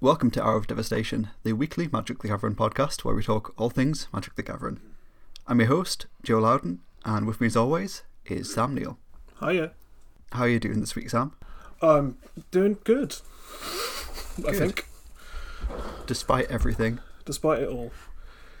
[0.00, 3.70] Welcome to Hour of Devastation, the weekly Magic the Gathering podcast where we talk all
[3.70, 4.80] things Magic the Gathering.
[5.46, 8.98] I'm your host, Joe Loudon, and with me as always is Sam Neal.
[9.40, 9.72] Hiya.
[10.32, 11.32] How are you doing this week, Sam?
[11.82, 12.18] I'm
[12.50, 13.16] doing good.
[14.38, 14.54] I Good.
[14.56, 14.88] think,
[16.06, 17.00] Despite everything.
[17.24, 17.92] despite it all,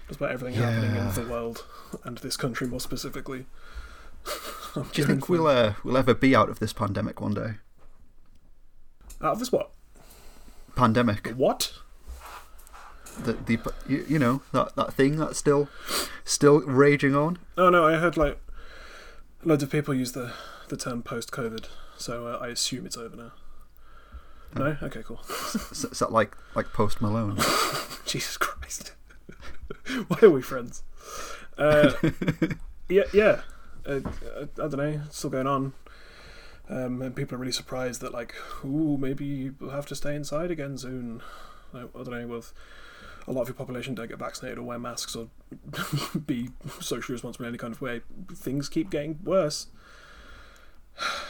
[0.08, 1.08] despite everything happening Yeah.
[1.08, 1.64] in the world
[2.04, 3.46] and this country more specifically.
[4.76, 7.34] I'm Do you doing think we'll uh, we'll ever be out of this pandemic one
[7.34, 7.54] day?
[9.20, 9.70] out of this what?
[10.78, 11.72] Pandemic, What?
[13.24, 15.68] the the you, you know that that thing that's still
[16.24, 17.38] still raging on.
[17.56, 18.38] Oh no, I heard like
[19.44, 20.32] loads of people use the
[20.68, 23.32] the term post-COVID, so uh, I assume it's over now.
[24.54, 25.20] No, okay, cool.
[25.72, 27.36] Is, is that like like Post Malone?
[28.06, 28.92] Jesus Christ,
[30.06, 30.84] why are we friends?
[31.58, 31.90] Uh,
[32.88, 33.40] yeah, yeah.
[33.84, 33.98] Uh,
[34.36, 35.02] I, I don't know.
[35.06, 35.72] It's still going on,
[36.68, 40.50] um, and people are really surprised that like, ooh, maybe we'll have to stay inside
[40.50, 41.22] again soon.
[41.72, 42.26] I, I don't know.
[42.26, 42.52] With
[43.26, 45.28] a lot of your population don't get vaccinated or wear masks or
[46.26, 48.02] be socially responsible in any kind of way,
[48.34, 49.68] things keep getting worse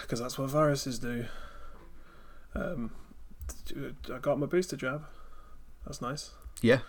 [0.02, 1.26] because that's what viruses do.
[2.54, 2.92] Um,
[4.12, 5.04] I got my booster jab.
[5.86, 6.30] That's nice.
[6.62, 6.80] Yeah,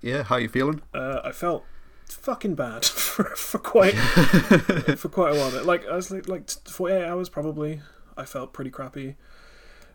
[0.00, 0.22] yeah.
[0.22, 0.82] How you feeling?
[0.94, 1.64] uh, I felt
[2.12, 3.92] fucking bad for, for quite
[4.96, 5.64] for quite a while.
[5.64, 7.80] Like I was like like forty eight hours probably.
[8.16, 9.16] I felt pretty crappy,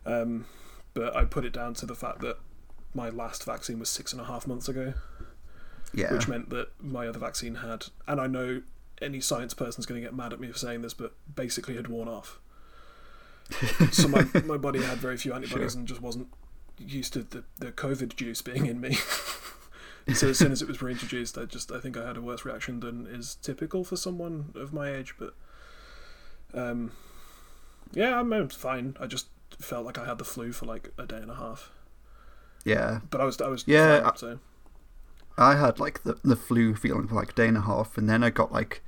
[0.04, 0.46] um,
[0.94, 2.38] but I put it down to the fact that
[2.94, 4.94] my last vaccine was six and a half months ago,
[5.94, 8.62] Yeah, which meant that my other vaccine had, and I know
[9.00, 11.86] any science person's going to get mad at me for saying this, but basically had
[11.86, 12.40] worn off.
[13.92, 15.78] so my my body had very few antibodies Sure.
[15.78, 16.26] and just wasn't
[16.78, 18.96] used to the, the COVID juice being in me.
[20.14, 22.44] So as soon as it was reintroduced, I just I think I had a worse
[22.44, 25.14] reaction than is typical for someone of my age.
[25.18, 25.34] But
[26.54, 26.92] um,
[27.92, 28.96] yeah, I'm I'm fine.
[29.00, 29.26] I just
[29.58, 31.70] felt like I had the flu for like a day and a half,
[32.64, 33.00] yeah.
[33.10, 34.38] but I was I was Yeah, fine, I- so
[35.36, 38.08] I had like the the flu feeling for like a day and a half, and
[38.08, 38.82] then I got like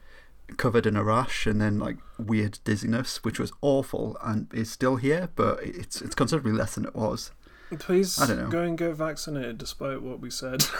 [0.56, 4.96] covered in a rash, and then like weird dizziness, which was awful, and is still
[4.96, 7.30] here, but it's it's considerably less than it was.
[7.78, 8.48] please I don't know.
[8.48, 9.58] go and get vaccinated.
[9.58, 10.64] Despite what we said.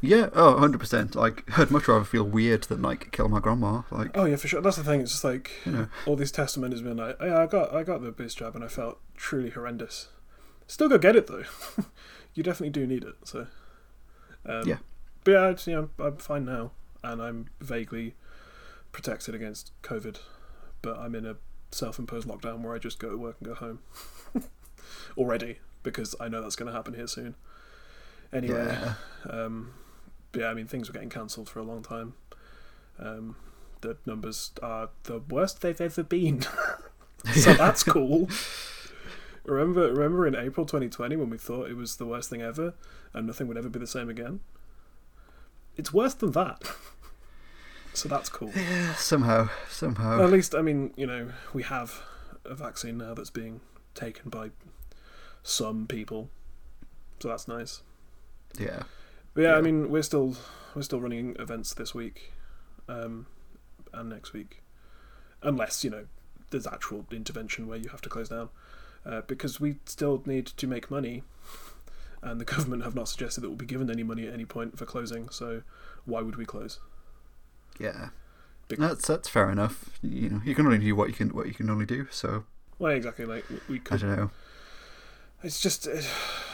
[0.00, 1.14] Yeah, oh, 100 percent.
[1.14, 3.82] Like, I'd much rather feel weird than like kill my grandma.
[3.90, 4.60] Like, oh yeah, for sure.
[4.60, 5.00] That's the thing.
[5.00, 8.02] It's just like you know, all these testimonies being like, yeah, I got I got
[8.02, 10.08] the boost jab and I felt truly horrendous.
[10.66, 11.44] Still go get it though.
[12.34, 13.14] you definitely do need it.
[13.24, 13.46] So
[14.44, 14.78] um, Yeah.
[15.24, 18.14] but yeah, you know, I'm fine now, and I'm vaguely
[18.92, 20.18] protected against COVID,
[20.82, 21.36] but I'm in a
[21.70, 23.80] self-imposed lockdown where I just go to work and go home
[25.18, 27.34] already because I know that's going to happen here soon.
[28.32, 28.94] Anyway, yeah,
[29.30, 29.72] um,
[30.36, 32.12] but yeah, I mean, things were getting cancelled for a long time.
[32.98, 33.36] Um,
[33.80, 36.42] the numbers are the worst they've ever been,
[37.32, 38.28] so that's cool.
[39.46, 42.74] Remember, remember in April 2020 when we thought it was the worst thing ever
[43.14, 44.40] and nothing would ever be the same again.
[45.76, 46.64] It's worse than that.
[47.94, 48.50] So that's cool.
[48.54, 48.94] yeah.
[48.96, 52.02] Somehow, somehow, At least, I mean, you know, we have
[52.44, 53.60] a vaccine now that's being
[53.94, 54.50] taken by
[55.44, 56.28] some people,
[57.20, 57.82] so that's nice.
[58.58, 58.82] yeah,
[59.36, 59.58] But yeah, Yeah.
[59.58, 60.34] I mean, we're still
[60.74, 62.32] we're still running events this week,
[62.88, 63.26] um,
[63.92, 64.62] and next week,
[65.42, 66.06] unless you know
[66.50, 68.48] there's actual intervention where you have to close down,
[69.04, 71.22] uh, because we still need to make money,
[72.22, 74.78] and the government have not suggested that we'll be given any money at any point
[74.78, 75.28] for closing.
[75.28, 75.62] So
[76.06, 76.80] why would we close?
[77.78, 78.08] yeah.
[78.68, 79.98] Big- That's that's fair enough.
[80.02, 82.08] You know, you can only do what you can what you can only do.
[82.10, 82.44] So
[82.78, 83.24] Well, exactly.
[83.26, 84.00] Like we- we I could.
[84.00, 84.30] don't know.
[85.42, 85.86] It's just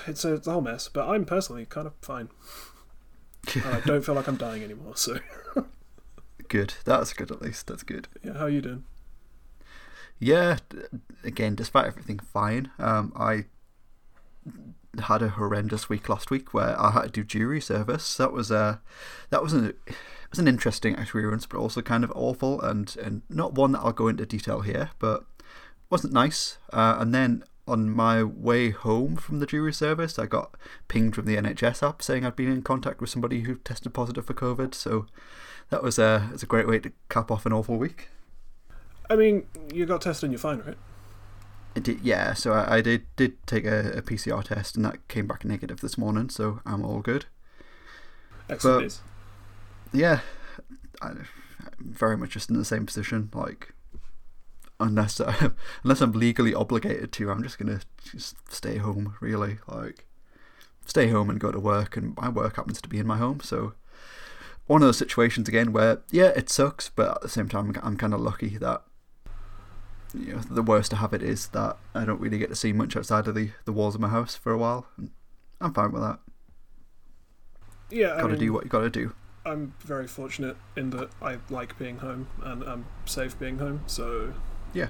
[0.06, 0.88] it's a, it's a whole mess.
[0.88, 2.28] But I'm personally kind of fine,
[3.64, 4.96] I don't feel like I'm dying anymore.
[4.96, 5.18] So
[6.48, 6.74] good.
[6.84, 7.30] That's good.
[7.30, 8.08] At least that's good.
[8.22, 8.84] yeah, how are you doing?
[10.18, 10.58] Yeah,
[11.24, 12.70] again, despite everything, fine.
[12.78, 13.46] Um, I
[15.00, 18.16] had a horrendous week last week where I had to do jury service.
[18.16, 18.80] That was a
[19.30, 19.96] that was an it
[20.30, 23.92] was an interesting experience, but also kind of awful and and not one that I'll
[23.92, 25.24] go into detail here, but
[25.90, 26.58] wasn't nice.
[26.72, 30.56] Uh, and then on my way home from the jury service, I got
[30.88, 34.26] pinged from the NHS app saying I'd been in contact with somebody who tested positive
[34.26, 34.74] for COVID.
[34.74, 35.06] So
[35.70, 38.08] that was a it's a great way to cap off an awful week.
[39.08, 40.76] I mean, you got tested and you're fine, right?
[41.76, 45.06] I did, yeah, so I, I did did take a, a PCR test and that
[45.08, 47.26] came back negative this morning, so I'm all good.
[48.50, 49.00] Excellent.
[49.92, 50.20] But- Yeah,
[51.00, 51.26] I, I'm
[51.80, 53.30] very much just in the same position.
[53.32, 53.72] Like,
[54.82, 55.50] unless I,
[55.84, 59.14] unless I'm legally obligated to, I'm just gonna just stay home.
[59.20, 60.06] Really, like,
[60.86, 61.96] stay home and go to work.
[61.96, 63.74] And my work happens to be in my home, so
[64.66, 67.96] one of those situations again where yeah, it sucks, but at the same time, I'm
[67.96, 68.82] kind of lucky that
[70.14, 72.72] you know the worst to have it is that I don't really get to see
[72.72, 74.86] much outside of the, the walls of my house for a while.
[74.96, 75.10] And
[75.60, 76.18] I'm fine with that.
[77.90, 79.14] Yeah, Got to mean, do what you got to do.
[79.44, 83.82] I'm very fortunate in that I like being home and I'm safe being home.
[83.86, 84.32] So
[84.72, 84.88] Yeah,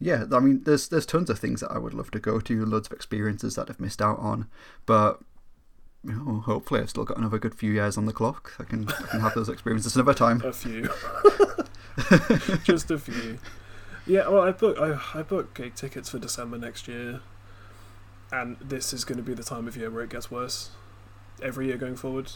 [0.00, 2.64] Yeah, I mean, there's there's tons of things that I would love to go to,
[2.66, 4.48] loads of experiences that I've missed out on,
[4.86, 5.20] but
[6.04, 8.52] you know, hopefully I've still got another good few years on the clock.
[8.58, 10.42] I can I can have those experiences another time.
[10.44, 10.82] a few,
[12.64, 13.38] just a few.
[14.06, 17.20] Yeah, well, I book I I booked gig tickets for December next year,
[18.30, 20.70] and this is going to be the time of year where it gets worse.
[21.42, 22.32] Every year going forward,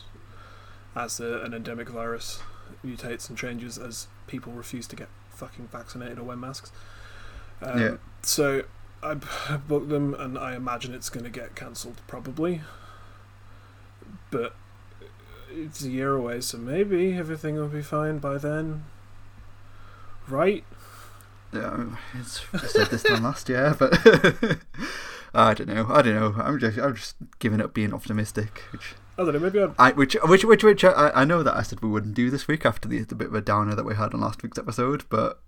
[0.97, 2.41] as a, an endemic virus
[2.85, 5.09] mutates and changes, as people refuse to get
[5.39, 6.73] fucking vaccinated or wear masks.
[7.63, 7.97] Um, Yeah.
[8.23, 8.65] So
[9.03, 12.63] I booked them, and I imagine it's going to get cancelled probably.
[14.31, 14.55] But
[15.51, 18.85] it's a year away, so maybe everything will be fine by then.
[20.29, 20.65] Right?
[21.53, 21.87] Yeah,
[22.19, 23.95] it's, I said this time last year, but
[25.35, 25.87] I don't know.
[25.89, 26.35] I don't know.
[26.43, 29.41] I'm just I'm just giving up being optimistic, which I don't know.
[29.41, 29.75] Maybe I'd.
[29.79, 32.47] I which which which which I, I know that I said we wouldn't do this
[32.47, 35.05] week after the, the bit of a downer that we had on last week's episode,
[35.11, 35.41] but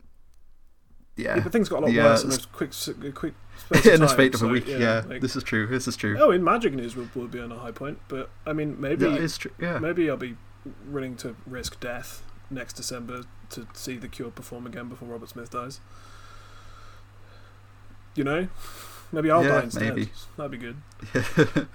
[1.16, 3.86] yeah, Yeah, but things got a lot Yeah, worse in a quick, uh, quick space
[3.86, 4.66] in the space of a week.
[4.66, 5.66] Yeah, like- this is true.
[5.68, 6.16] This is true.
[6.18, 7.98] oh, in Magic news, we'll, we'll be on a high point.
[8.08, 9.52] But I mean, maybe that is true.
[9.60, 10.36] Yeah, maybe I'll be
[10.88, 15.50] willing to risk death next December to see the Cure perform again before Robert Smith
[15.50, 15.80] dies.
[18.16, 18.48] You know,
[19.12, 19.82] maybe I'll Yeah, die instead.
[19.94, 20.10] maybe.
[20.36, 20.76] That'd be good.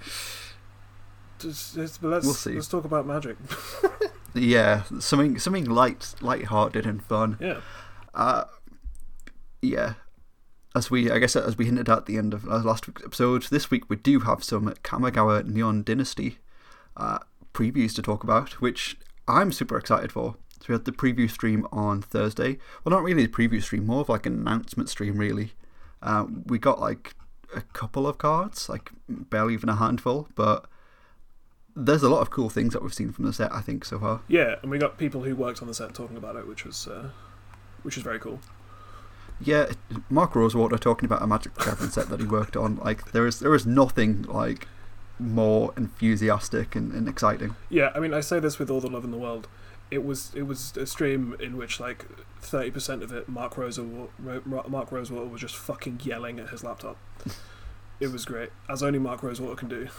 [1.38, 2.54] Just, just- let's We'll see.
[2.54, 3.36] let's talk about Magic.
[4.34, 7.36] yeah, something something light, light-hearted and fun.
[7.40, 7.60] yeah,
[8.14, 8.44] Uh,
[9.62, 9.94] yeah.
[10.74, 13.70] As we, I guess, as we hinted at the end of last week's episode, this
[13.70, 16.38] week we do have some Kamigawa Neon Dynasty
[16.98, 17.18] uh,
[17.54, 20.36] previews to talk about, which I'm super excited for.
[20.60, 22.58] So we had the preview stream on Thursday.
[22.84, 25.52] Well, not really a preview stream, more of like an announcement stream, really.
[26.02, 27.14] Uh, we got like
[27.54, 30.66] a couple of cards, like barely even a handful, but
[31.76, 33.98] there's a lot of cool things that we've seen from the set, I think, so
[33.98, 34.22] far.
[34.28, 36.88] yeah, and we got people who worked on the set talking about it, which was
[36.88, 37.10] uh,
[37.82, 38.40] which is very cool.
[39.38, 39.72] Yeah,
[40.08, 42.76] Mark Rosewater talking about a Magic Gathering set that he worked on.
[42.76, 44.66] Like there is there is nothing like
[45.18, 47.54] more enthusiastic and, and exciting.
[47.68, 49.46] Yeah, I mean, I say this with all the love in the world.
[49.90, 52.06] It was it was a stream in which like
[52.40, 54.10] thirty percent of it, Mark Rosewater,
[54.46, 56.96] Mark Rosewater was just fucking yelling at his laptop.
[58.00, 59.88] It was great, as only Mark Rosewater can do.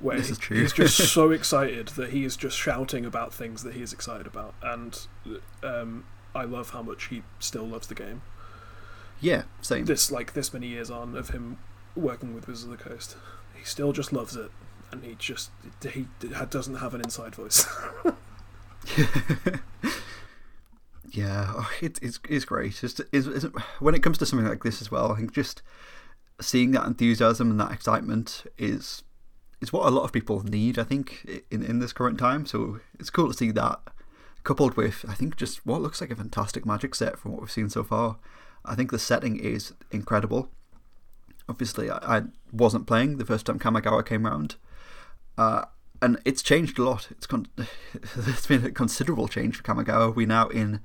[0.00, 0.60] Where This is true.
[0.60, 4.26] he's just so excited that he is just shouting about things that he is excited
[4.26, 5.06] about, and
[5.62, 8.22] um, I love how much he still loves the game.
[9.20, 9.84] Yeah, same.
[9.84, 11.58] This like this many years on of him
[11.94, 13.16] working with Wizards of the Coast,
[13.54, 14.50] he still just loves it,
[14.90, 15.50] and he just
[15.92, 16.06] he
[16.50, 17.66] doesn't have an inside voice.
[21.10, 22.82] yeah, oh, it, it's it's great.
[22.82, 23.44] It's, it's, it's,
[23.78, 25.62] when it comes to something like this as well, I think just
[26.40, 29.02] seeing that enthusiasm and that excitement is
[29.62, 30.78] is what a lot of people need.
[30.78, 32.44] I think in in this current time.
[32.44, 33.80] So it's cool to see that
[34.44, 37.50] coupled with I think just what looks like a fantastic Magic set from what we've
[37.50, 38.18] seen so far.
[38.64, 40.48] I think the setting is incredible.
[41.48, 42.22] Obviously, I, I
[42.52, 44.56] wasn't playing the first time Kamigawa came around,
[45.36, 45.64] uh,
[46.00, 47.08] and it's changed a lot.
[47.10, 47.48] It's con-
[48.16, 50.14] there's been a considerable change for Kamigawa.
[50.14, 50.80] We now in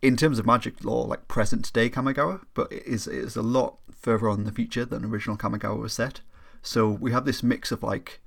[0.00, 3.42] in terms of Magic lore, like present day Kamigawa, but it is it is a
[3.42, 6.20] lot further on in the future than original Kamigawa was set.
[6.62, 8.20] So we have this mix of like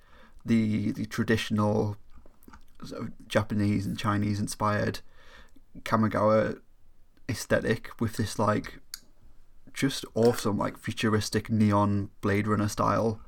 [0.45, 1.97] the the traditional
[2.83, 4.99] sort of Japanese and Chinese inspired
[5.81, 6.59] Kamigawa
[7.27, 8.79] aesthetic with this like
[9.73, 13.19] just awesome like futuristic neon Blade Runner style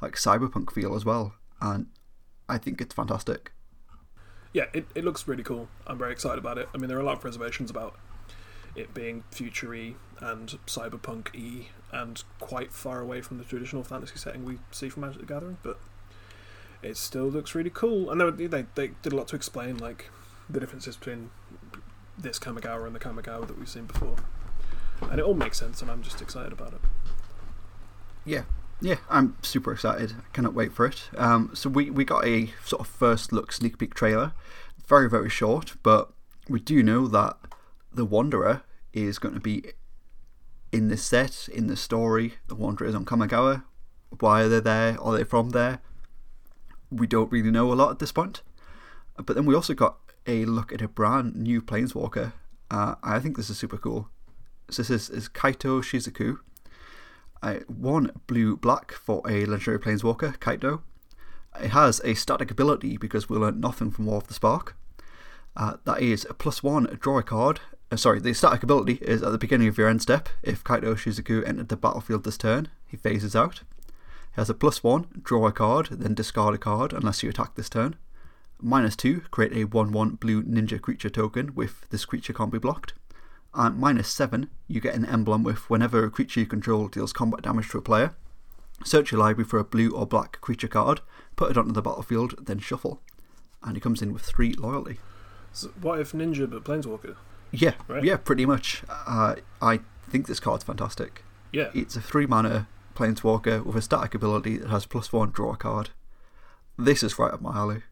[0.00, 1.86] like cyberpunk feel as well, and
[2.48, 3.52] I think it's fantastic.
[4.52, 5.68] yeah, it, it looks really cool.
[5.86, 6.68] I'm very excited about it.
[6.74, 7.98] I mean, there are a lot of reservations about
[8.74, 14.44] it being futury and cyberpunk y and quite far away from the traditional fantasy setting
[14.44, 15.78] we see from Magic the Gathering, but
[16.82, 18.10] it still looks really cool.
[18.10, 20.10] And they, they, they did a lot to explain like
[20.48, 21.30] the differences between
[22.16, 24.16] this Kamigawa and the Kamigawa that we've seen before.
[25.02, 26.80] And it all makes sense, and I'm just excited about it.
[28.24, 28.42] Yeah,
[28.82, 30.12] yeah, I'm super excited.
[30.12, 31.08] I cannot wait for it.
[31.16, 34.32] Um, so we we got a sort of first look sneak peek trailer,
[34.86, 36.12] very very short, but
[36.48, 37.36] we do know that
[37.92, 39.64] the Wanderer is going to be
[40.72, 42.34] in this set in the story.
[42.48, 43.64] The Wanderer is on Kamigawa.
[44.18, 45.00] Why are they there?
[45.00, 45.80] Are they from there?
[46.90, 48.42] We don't really know a lot at this point.
[49.16, 52.32] But then we also got a look at a brand new Planeswalker.
[52.70, 54.08] Uh, I think this is super cool.
[54.70, 56.38] So this is, is Kaito Shizuku.
[57.42, 60.82] Uh, one blue black for a legendary planeswalker, Kaito.
[61.60, 64.76] It has a static ability because we learned nothing from War of the Spark.
[65.56, 67.60] Uh, that is a plus one, draw a card.
[67.92, 70.28] Uh, sorry, the static ability is at the beginning of your end step.
[70.42, 73.62] If Kaito Shizuku entered the battlefield this turn, he phases out.
[73.88, 77.56] He has a plus one, draw a card, then discard a card unless you attack
[77.56, 77.96] this turn.
[78.62, 82.58] Minus two, create a 1 1 blue ninja creature token with this creature can't be
[82.58, 82.92] blocked.
[83.54, 87.42] And minus seven, you get an emblem with whenever a creature you control deals combat
[87.42, 88.14] damage to a player.
[88.84, 91.00] Search your library for a blue or black creature card,
[91.34, 93.02] put it onto the battlefield, then shuffle.
[93.64, 95.00] And it comes in with three loyalty.
[95.52, 97.16] So what if Ninja but Planeswalker?
[97.52, 98.04] Yeah, Right.
[98.04, 98.82] yeah, pretty much.
[98.88, 101.24] Uh, I think this card's fantastic.
[101.52, 101.70] Yeah.
[101.74, 105.56] It's a three mana planeswalker with a static ability that has plus one draw a
[105.56, 105.90] card.
[106.78, 107.82] This is right up my alley.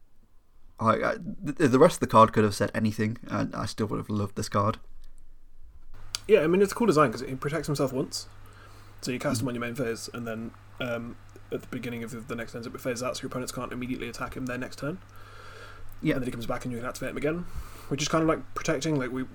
[0.79, 3.97] I, I, the rest of the card could have said anything, and I still would
[3.97, 4.77] have loved this card.
[6.27, 8.27] Yeah, I mean it's a cool design because he protects himself once,
[9.01, 11.17] so you cast him on your main phase, and then um,
[11.51, 14.07] at the beginning of the, next turn, it phases out, so your opponents can't immediately
[14.07, 14.99] attack him their next turn.
[16.01, 16.13] Yeah.
[16.13, 17.45] and then he comes back and you can activate him again,
[17.89, 18.97] which is kind of like protecting.
[18.97, 19.25] Like we,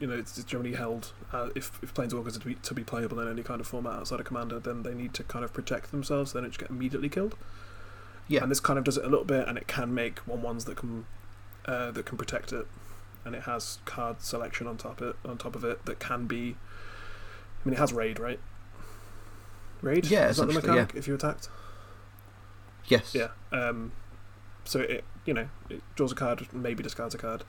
[0.00, 2.84] you know, it's, it's generally held uh, if if planeswalkers are to be, to be
[2.84, 5.52] playable in any kind of format outside of commander, then they need to kind of
[5.52, 6.32] protect themselves.
[6.32, 7.36] They don't just get immediately killed.
[8.28, 10.42] Yeah, and this kind of does it a little bit, and it can make one
[10.42, 11.06] ones that can
[11.66, 12.66] uh, that can protect it,
[13.24, 16.56] and it has card selection on top it on top of it that can be.
[17.64, 18.38] I mean, it has raid, right?
[19.80, 21.48] Raid, Yeah, is that the mechanic if you attacked?
[22.86, 23.28] yes, Yeah.
[23.52, 23.92] Um,
[24.64, 27.44] so it you know it draws a card, maybe discards a card.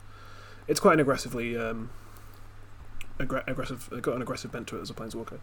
[0.66, 1.90] It's quite an aggressively um,
[3.20, 3.88] aggra- aggressive.
[4.02, 5.38] Got an aggressive bent to it as a planeswalker.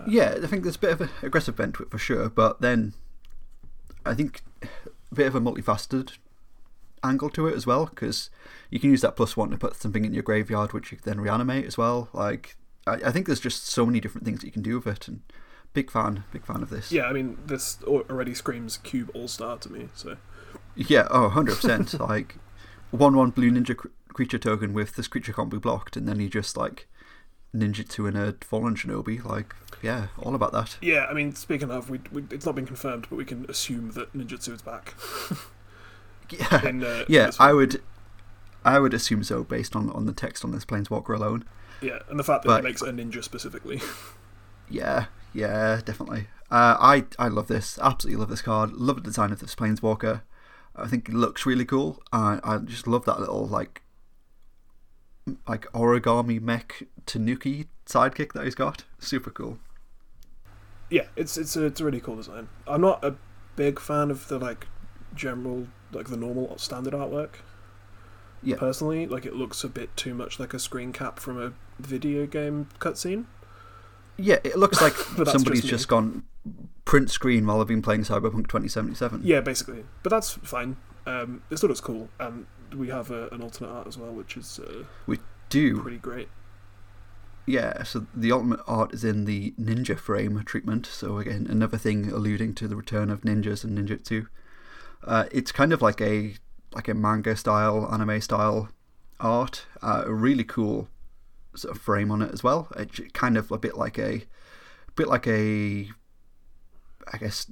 [0.00, 0.34] Uh, yeah.
[0.42, 2.94] I think there's a bit of an aggressive bent to it for sure, but then
[4.04, 6.16] I think a bit of a multifaceted
[7.04, 8.30] angle to it as well because
[8.70, 11.10] you can use that plus one to put something in your graveyard, which you can
[11.10, 12.08] then reanimate as well.
[12.12, 14.86] Like I, I think there's just so many different things that you can do with
[14.86, 15.20] it, and
[15.72, 16.92] big fan, big fan of this.
[16.92, 19.88] Yeah, I mean, this already screams Cube All Star to me.
[19.94, 20.16] So
[20.74, 21.98] Yeah, oh, 100%.
[22.08, 22.36] like,
[22.92, 26.20] 1 1 blue ninja cr- creature token with this creature can't be blocked, and then
[26.20, 26.86] you just, like,
[27.54, 29.24] ninjutsu in a fallen shinobi.
[29.24, 30.76] Like, yeah, all about that.
[30.80, 33.90] Yeah, I mean, speaking of, we, we it's not been confirmed, but we can assume
[33.92, 34.94] that ninjutsu is back.
[36.30, 37.82] Yeah, In, uh, yeah I would.
[38.64, 41.44] I would assume so based on, on the text on this Planeswalker alone.
[41.82, 43.80] Yeah, and the fact that But- it makes a ninja specifically.
[44.70, 46.28] Yeah, yeah, definitely.
[46.50, 47.78] Uh, I I love this.
[47.82, 48.72] Absolutely love this card.
[48.72, 50.22] Love the design of this Planeswalker.
[50.74, 52.02] I think it looks really cool.
[52.12, 53.82] Uh, I just love that little like
[55.46, 58.84] like origami mech Tanuki sidekick that he's got.
[58.98, 59.58] Super cool.
[60.90, 62.48] yeah, it's it's a, it's a really cool design.
[62.66, 63.16] I'm not a
[63.56, 64.66] big fan of the like
[65.14, 67.36] general like the normal standard artwork.
[68.42, 68.56] Yeah.
[68.56, 72.26] Personally, like it looks a bit too much like a screen cap from a video
[72.26, 73.26] game cutscene.
[74.16, 74.94] Yeah, it looks like
[75.26, 76.24] somebody's just just, gone
[76.92, 79.22] print screen while I've been playing Cyberpunk 2077.
[79.24, 79.86] Yeah, basically.
[80.02, 80.76] But that's fine.
[81.06, 82.44] Um, it still looks cool, and
[82.76, 85.14] we have a, an alternate art as well, which is uh,
[85.48, 86.28] Do pretty great.
[87.46, 87.82] yeah.
[87.84, 90.84] So the ultimate art is in the ninja frame treatment.
[90.84, 94.26] So again, another thing alluding to the return of ninjas and ninjutsu.
[95.02, 96.34] Uh, it's kind of like a
[96.74, 98.68] like a manga style, anime style
[99.18, 99.64] art.
[99.80, 100.88] Uh, a really cool
[101.56, 102.68] sort of frame on it as well.
[102.76, 104.24] It's kind of a bit like a
[104.94, 105.88] bit like a
[107.12, 107.50] I guess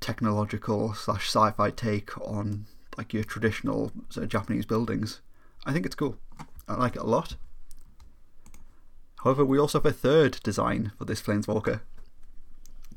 [0.00, 2.66] technological slash sci-fi take on
[2.98, 5.20] like your traditional sort of Japanese buildings.
[5.64, 6.16] I think it's cool.
[6.68, 7.36] I like it a lot.
[9.22, 11.80] However, we also have a third design for this Planeswalker.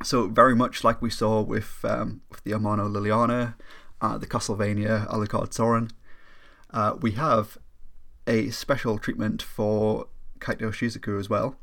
[0.04, 3.54] So very much like we saw with um, with the Amano Liliana,
[4.02, 5.92] uh, the Castlevania Alucard Sorin,
[6.72, 7.58] uh, we have
[8.28, 10.08] a special treatment for
[10.40, 11.56] Kaito Shizuku as well,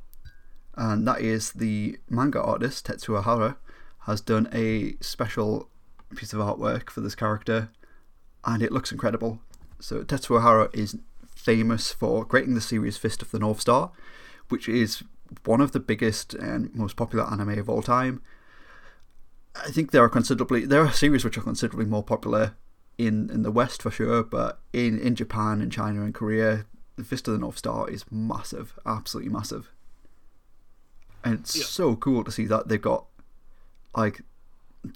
[0.75, 3.59] and that is the manga artist Tetsuo Hara
[4.06, 5.68] has done a special
[6.16, 7.71] piece of artwork for this character,
[8.44, 9.40] and it looks incredible.
[9.80, 10.97] So Tetsuo Hara is
[11.35, 13.92] famous for creating the series Fist of the North Star,
[14.49, 15.02] which is
[15.44, 18.23] one of the biggest and most popular anime of all time.
[19.54, 22.54] I think there are considerably there are series which are considerably more popular
[22.99, 26.66] in, in the West for sure, but in, in Japan and China and Korea,
[26.97, 29.71] the Fist of the North Star is massive, absolutely massive.
[31.25, 31.64] And it's Yeah.
[31.64, 33.06] so cool to see that they've got
[33.96, 34.22] like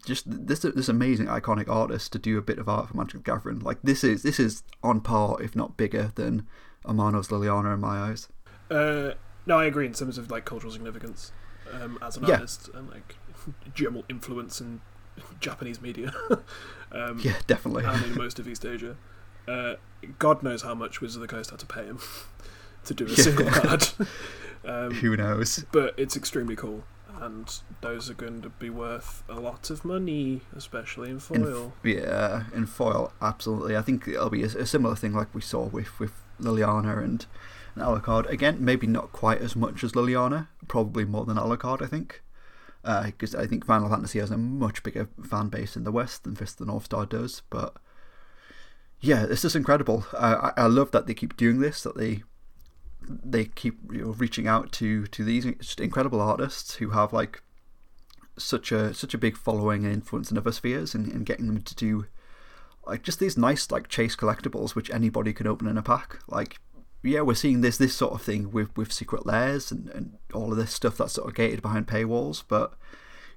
[0.05, 3.31] just this this amazing iconic artist to do a bit of art for Magic the
[3.31, 3.61] Gathering.
[3.61, 6.47] Like this is this is on par, if not bigger, than
[6.85, 8.29] Amano's Liliana in my eyes.
[8.71, 9.13] Uh,
[9.47, 11.31] no, I agree in terms of like cultural significance
[11.73, 12.35] um, as an Yeah.
[12.35, 13.17] artist and like
[13.75, 14.81] general influence in
[15.41, 16.13] Japanese media.
[16.93, 17.85] um, Yeah, definitely.
[17.85, 18.97] and in most of East Asia.
[19.47, 19.75] Uh,
[20.19, 22.01] God knows how much Wizard of the Coast had to pay him
[22.85, 23.15] to do a Yeah.
[23.15, 23.89] single card.
[24.65, 25.65] um, Who knows?
[25.71, 26.83] but it's extremely cool,
[27.21, 31.73] and those are going to be worth a lot of money, especially in In- foil.
[31.83, 33.77] Yeah, in foil, absolutely.
[33.77, 37.27] I think it'll be a, a similar thing like we saw with, with Liliana and,
[37.75, 38.29] and Alucard.
[38.29, 42.23] Again, maybe not quite as much as Liliana, probably more than Alucard, I think.
[42.85, 46.23] Uh, because I think Final Fantasy has a much bigger fan base in the West
[46.23, 47.43] than Fist of the North Star does.
[47.51, 47.77] But
[49.01, 50.07] yeah, this is incredible.
[50.17, 51.83] I, I love that they keep doing this.
[51.83, 52.23] That they
[53.09, 55.47] they keep you know, reaching out to to these
[55.79, 57.43] incredible artists who have like
[58.39, 61.63] such a such a big following and influence in other spheres, and, and getting them
[61.63, 62.07] to do
[62.87, 66.19] like just these nice like chase collectibles which anybody can open in a pack.
[66.29, 66.59] Like
[67.03, 70.53] yeah, we're seeing this this sort of thing with with secret layers and, and all
[70.53, 72.75] of this stuff that's sort of gated behind paywalls, but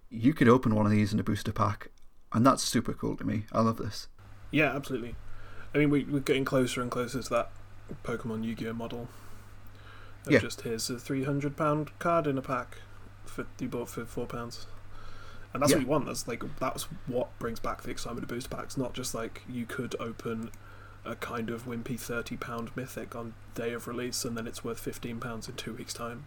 [0.09, 1.89] you could open one of these in a booster pack,
[2.33, 3.45] and that's super cool to me.
[3.51, 4.07] I love this.
[4.51, 5.15] Yeah, absolutely.
[5.73, 7.51] I mean, we, we're getting closer and closer to that
[8.03, 9.07] Pokemon Yu-Gi-Oh model.
[10.25, 10.39] Of Yeah.
[10.39, 12.77] Just here's a three hundred pound card in a pack
[13.25, 14.67] for you bought for four pounds,
[15.53, 15.77] and that's Yeah.
[15.77, 16.05] what you want.
[16.07, 18.77] That's like that's what brings back the excitement of booster packs.
[18.77, 20.51] Not just like you could open
[21.05, 24.79] a kind of wimpy thirty pound mythic on day of release, and then it's worth
[24.79, 26.25] fifteen pounds in two weeks' time.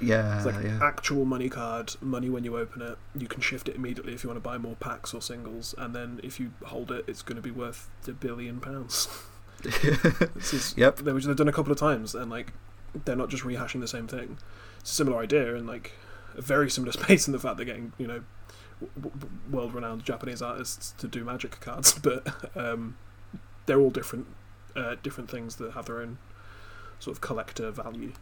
[0.00, 2.98] Yeah, It's like yeah, actual money card, money when you open it.
[3.16, 5.94] You can shift it immediately if you want to buy more packs or singles, and
[5.94, 9.06] then if you hold it, it's going to be worth a billion pounds.
[9.62, 11.02] This is, Yep.
[11.02, 12.52] which they've done a couple of times, and like
[13.04, 14.38] they're not just rehashing the same thing.
[14.80, 15.92] It's a similar idea, and like
[16.36, 18.22] a very similar space in the fact they're getting you know
[19.50, 22.96] world-renowned Japanese artists to do magic cards, but um,
[23.66, 24.26] they're all different,
[24.76, 26.18] uh, different things that have their own
[26.98, 28.12] sort of collector value.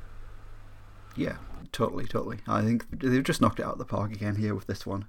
[1.17, 1.37] Yeah,
[1.73, 2.39] totally, totally.
[2.47, 5.07] I think they've just knocked it out of the park again here with this one.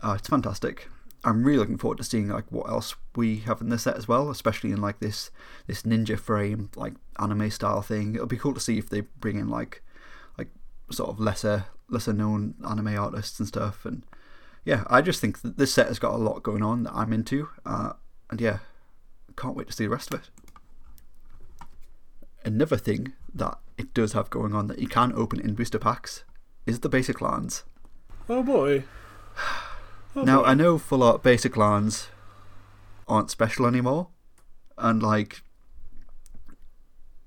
[0.00, 0.88] Uh, it's fantastic.
[1.26, 4.06] I'm really looking forward to seeing like what else we have in the set as
[4.06, 5.32] well, especially in like this
[5.66, 8.14] this ninja frame like anime style thing.
[8.14, 9.82] It'll be cool to see if they bring in like
[10.38, 10.50] like
[10.92, 13.84] sort of lesser lesser known anime artists and stuff.
[13.84, 14.04] And
[14.64, 17.12] yeah, I just think that this set has got a lot going on that I'm
[17.12, 17.48] into.
[17.66, 17.94] Uh,
[18.30, 18.58] and yeah,
[19.36, 20.30] can't wait to see the rest of it.
[22.44, 26.22] Another thing that it does have going on that you can open in booster packs
[26.66, 27.64] is the basic lands.
[28.28, 28.84] Oh boy.
[30.24, 30.44] Now.
[30.44, 32.08] I know full art basic lands
[33.06, 34.08] aren't special anymore,
[34.78, 35.42] and like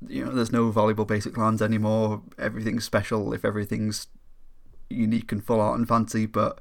[0.08, 2.22] you know, there's no valuable basic lands anymore.
[2.38, 4.08] Everything's special if everything's
[4.90, 6.26] unique and full art and fancy.
[6.26, 6.60] But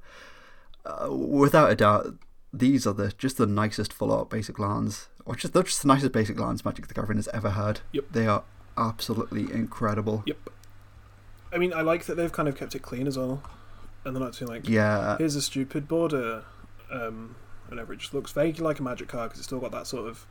[0.85, 2.15] uh, without a doubt,
[2.53, 5.89] these are the just the nicest full art basic lands, or just they're just the
[5.89, 7.81] nicest basic lands Magic the Gathering has ever had.
[7.93, 8.05] Yep.
[8.11, 8.45] They are
[8.77, 10.23] absolutely incredible.
[10.27, 10.51] Yep.
[11.53, 13.43] I mean, I like that they've kind of kept it clean as well,
[14.05, 16.45] and they're not saying like, Yeah, here's a stupid border,
[16.91, 17.37] um,
[17.69, 17.93] whatever.
[17.93, 20.27] It just looks vaguely like a magic card because it's still got that sort of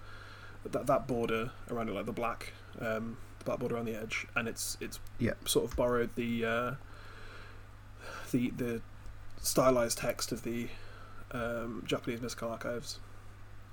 [0.72, 4.26] that that border around it, like the black, um, the black border on the edge,
[4.36, 5.34] and it's it's Yeah.
[5.46, 6.72] sort of borrowed the uh,
[8.32, 8.82] the the
[9.42, 10.68] stylized text of the
[11.32, 13.00] um, Japanese mystical archives.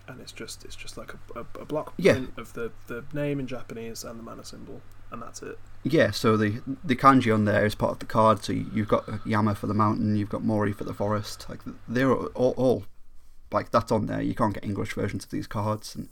[0.07, 2.13] And it's just it's just like a, a, a block Yeah.
[2.13, 4.83] print of the, the name in Japanese and the mana symbol,
[5.15, 5.59] and that's it.
[5.83, 8.43] Yeah, so the the kanji on there is part of the card.
[8.45, 11.47] So you- you've got Yama for the mountain, you've got Mori for the forest.
[11.49, 12.85] Like they're all, all
[13.53, 14.21] like that's on there.
[14.23, 16.09] You can't get English versions of these cards, and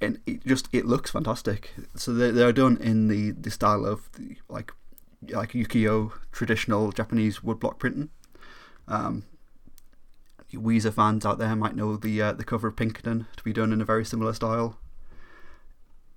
[0.00, 1.72] and it just it looks fantastic.
[1.96, 4.72] So they they're done in the, the style of the like
[5.28, 8.08] like ukiyo-e traditional Japanese woodblock printing.
[8.88, 9.24] Um,
[10.52, 13.72] Weezer fans out there might know the uh, the cover of Pinkerton to be done
[13.72, 14.76] in a very similar style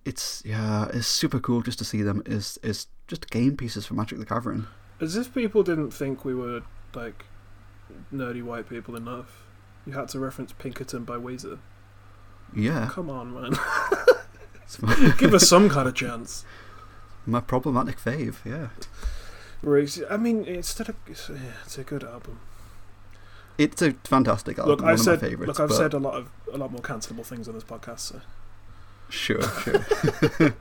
[0.06, 3.94] it's yeah, it's super cool just to see them as as just game pieces for
[3.96, 4.68] Magic the Gathering.
[5.02, 6.62] As if people didn't think we were
[6.94, 7.26] like
[8.13, 9.44] nerdy white people enough.
[9.86, 11.60] You had to reference Pinkerton by Weezer.
[12.56, 13.54] Yeah, Come on, man.
[15.18, 16.44] Give us some kind of chance.
[17.26, 18.38] my problematic fave.
[18.46, 18.70] Yeah,
[20.10, 22.39] I mean, it's still a, it's, yeah, it's a good album.
[23.58, 24.72] it's a fantastic album.
[24.72, 25.48] Look, one I've of said my favorites.
[25.48, 28.00] look, I've but said a lot of a lot more cancelable things on this podcast.
[28.00, 28.22] So.
[29.10, 30.56] Sure, sure.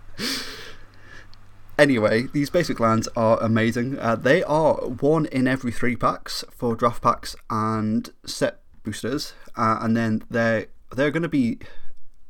[1.79, 3.99] anyway, these basic lands are amazing.
[3.99, 9.79] Uh, they are one in every three packs for draft packs and set boosters, uh,
[9.81, 11.59] and then they're they're going to be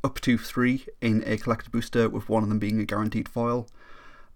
[0.03, 3.67] up to three in a collector booster, with one of them being a guaranteed foil.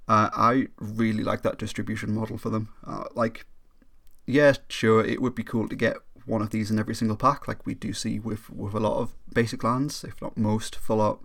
[0.08, 2.70] Uh, I really like that distribution model for them.
[2.86, 3.46] Uh, like,
[4.26, 5.98] yeah, sure, it would be cool to get
[6.30, 8.98] one of these in every single pack, like we do see with with a lot
[8.98, 11.24] of basic lands, if not most full up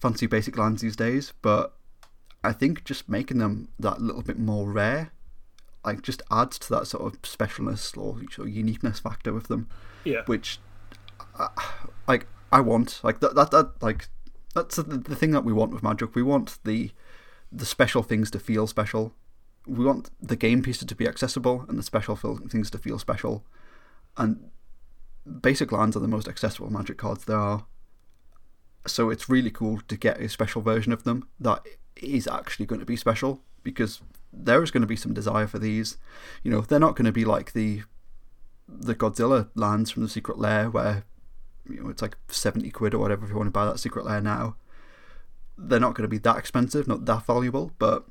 [0.00, 1.32] fancy basic lands these days.
[1.42, 1.74] But
[2.42, 5.12] I think just making them that little bit more rare,
[5.84, 9.68] like, just adds to that sort of specialness or sort of uniqueness factor with them
[10.04, 10.58] Yeah, which
[11.38, 11.48] uh,
[12.08, 14.08] like I want like that that, that like
[14.54, 16.14] that's the, the thing that we want with Magic.
[16.14, 16.90] We want the
[17.52, 19.12] the special things to feel special.
[19.66, 23.44] We want the game pieces to be accessible and the special things to feel special.
[24.16, 24.50] And
[25.40, 27.66] basic lands are the most accessible Magic cards there are.
[28.86, 32.80] So it's really cool to get a special version of them that is actually going
[32.80, 34.00] to be special because
[34.32, 35.98] there is going to be some desire for these.
[36.42, 37.82] You know, they're not going to be like the
[38.68, 41.04] the Godzilla lands from the secret lair, where
[41.68, 44.04] you know it's like seventy quid or whatever if you want to buy that secret
[44.04, 44.56] lair now.
[45.58, 48.04] They're not going to be that expensive, not that valuable, but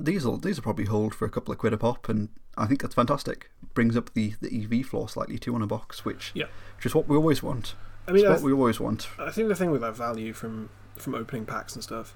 [0.00, 2.66] these will these will probably hold for a couple of quid a pop, and I
[2.66, 3.50] think that's fantastic.
[3.74, 6.46] Brings up the, the EV floor slightly too on a box, which Yeah.
[6.76, 7.74] which is what we always want.
[8.06, 9.08] I mean, it's I, what we always want.
[9.18, 12.14] I think the thing with that value from from opening packs and stuff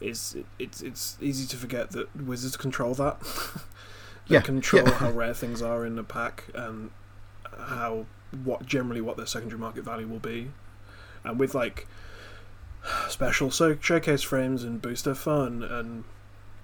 [0.00, 3.20] is it, it's it's easy to forget that wizards control that.
[4.28, 4.94] they Yeah, control yeah.
[4.94, 6.90] how rare things are in a pack and
[7.58, 8.06] how
[8.44, 10.50] what generally what their secondary market value will be,
[11.24, 11.86] and with like
[13.08, 16.04] special so showcase frames and booster fun and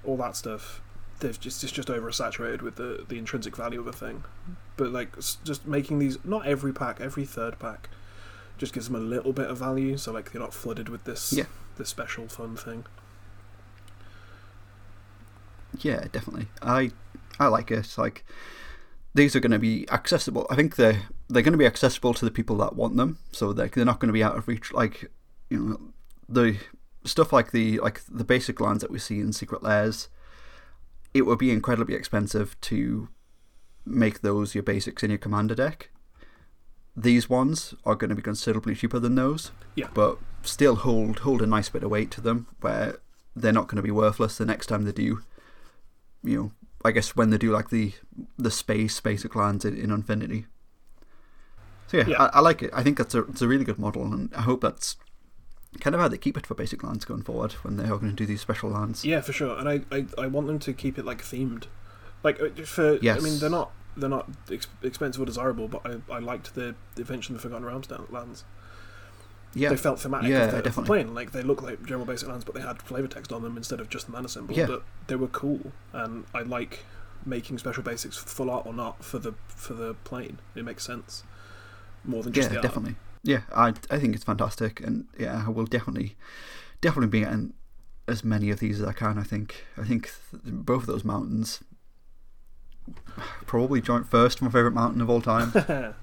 [0.04, 0.80] all that stuff.
[1.20, 4.24] They've just it's just oversaturated with the the intrinsic value of a thing,
[4.76, 7.88] but like just making these not every pack, every third pack,
[8.58, 9.96] just gives them a little bit of value.
[9.96, 11.44] So like they're not flooded with this Yeah.
[11.76, 12.84] this special fun thing.
[15.80, 16.48] Yeah, definitely.
[16.60, 16.90] I
[17.38, 17.96] I like it.
[17.96, 18.24] Like
[19.14, 20.46] these are going to be accessible.
[20.50, 23.18] I think they're they're going to be accessible to the people that want them.
[23.32, 24.72] So they're they're not going to be out of reach.
[24.72, 25.10] Like
[25.50, 25.80] you know
[26.28, 26.56] the
[27.04, 30.08] stuff like the like the basic lands that we see in secret lairs.
[31.14, 33.08] It would be incredibly expensive to
[33.84, 35.90] make those your basics in your commander deck.
[36.96, 39.50] These ones are going to be considerably cheaper than those.
[39.74, 39.88] Yeah.
[39.92, 42.98] But still hold hold a nice bit of weight to them where
[43.34, 45.22] they're not going to be worthless the next time they do
[46.22, 46.52] you know,
[46.84, 47.92] I guess when they do like the
[48.38, 50.46] the space basic lands in, in Unfinity.
[51.88, 52.22] So yeah, Yeah.
[52.22, 52.70] I, I like it.
[52.72, 54.96] I think that's a it's a really good model, and I hope that's
[55.80, 58.10] kind of how they keep it for basic lands going forward when they are going
[58.10, 59.04] to do these special lands.
[59.04, 59.58] Yeah, for sure.
[59.58, 61.64] And I, I, I want them to keep it like themed,
[62.22, 62.98] like uh, for.
[63.02, 66.74] I mean, they're not they're not ex- expensive or desirable, but I, I liked the
[66.94, 68.44] the Adventure in the Forgotten Realms down lands.
[69.54, 70.30] Yeah, They felt thematic.
[70.30, 70.86] Yeah, of the, definitely.
[70.86, 71.14] plane.
[71.14, 73.80] Like they look like general basic lands, but they had flavor text on them instead
[73.80, 74.54] of just the mana symbol.
[74.56, 74.64] Yeah.
[74.66, 76.80] But they were cool, and I like
[77.26, 80.38] making special basics full art or not for the for the plane.
[80.54, 81.22] It makes sense
[82.04, 82.62] more than just yeah, the art.
[82.62, 82.96] definitely.
[83.22, 86.16] Yeah, I I think it's fantastic, and yeah, I will definitely
[86.80, 87.54] definitely be getting
[88.08, 89.18] as many of these as I can.
[89.18, 91.60] I think I think th- both of those mountains
[93.46, 95.52] probably joint first my favorite mountain of all time.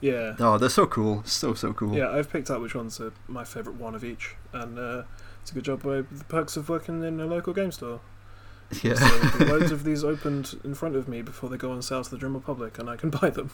[0.00, 0.34] yeah.
[0.38, 1.96] oh, they're so cool, so so cool.
[1.96, 5.02] Yeah, I've picked out which ones are my favourite one of each, and uh,
[5.42, 8.00] it's a good job by the perks of working in a local game store.
[8.82, 8.94] yeah.
[8.94, 12.10] So loads of these opened in front of me before they go on sale to
[12.10, 13.50] the general public, and I can buy them.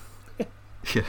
[0.94, 1.04] Yeah.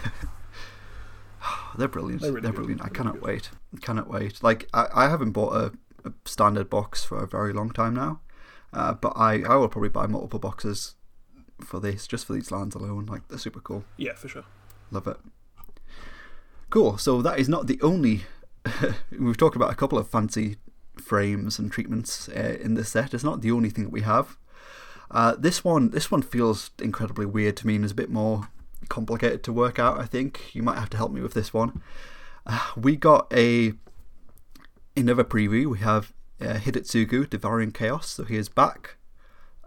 [1.77, 2.21] They're brilliant.
[2.21, 2.55] They're They're, really good.
[2.55, 2.81] brilliant.
[2.84, 3.23] I cannot good.
[3.23, 3.49] wait.
[3.81, 4.43] Cannot wait.
[4.43, 5.73] Like I, I haven't bought a,
[6.08, 8.21] a standard box for a very long time now.
[8.73, 10.95] Uh, but I, I will probably buy multiple boxes
[11.62, 13.05] for this, just for these lands alone.
[13.05, 13.86] Like they're super cool.
[13.97, 14.43] Yeah, for sure.
[14.91, 15.17] Love it.
[16.69, 16.97] Cool.
[16.97, 18.23] So that is not the only.
[19.19, 20.58] we've talked about a couple of fancy
[20.97, 23.13] frames and treatments uh, in this set.
[23.13, 24.38] It's not the only thing that we have.
[25.12, 28.49] Uh, this one, this one feels incredibly weird to me and is a bit more
[28.89, 30.00] complicated to work out.
[30.00, 31.82] I think you might have to help me with this one.
[32.45, 33.74] Uh, we got a
[34.95, 35.67] another preview.
[35.67, 38.10] We have uh, Hidetsugu Devouring Chaos.
[38.10, 38.98] So he is back.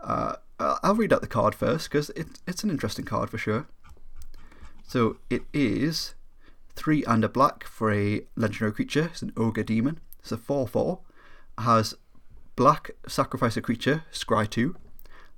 [0.03, 3.67] Uh, I'll read out the card first because it, it's an interesting card for sure.
[4.87, 6.15] So it is
[6.75, 9.11] three and a black for a legendary creature.
[9.13, 10.01] It's an ogre demon.
[10.21, 11.01] It's a four four.
[11.59, 11.95] Has
[12.57, 14.05] black sacrifice a creature.
[14.13, 14.77] Scry two.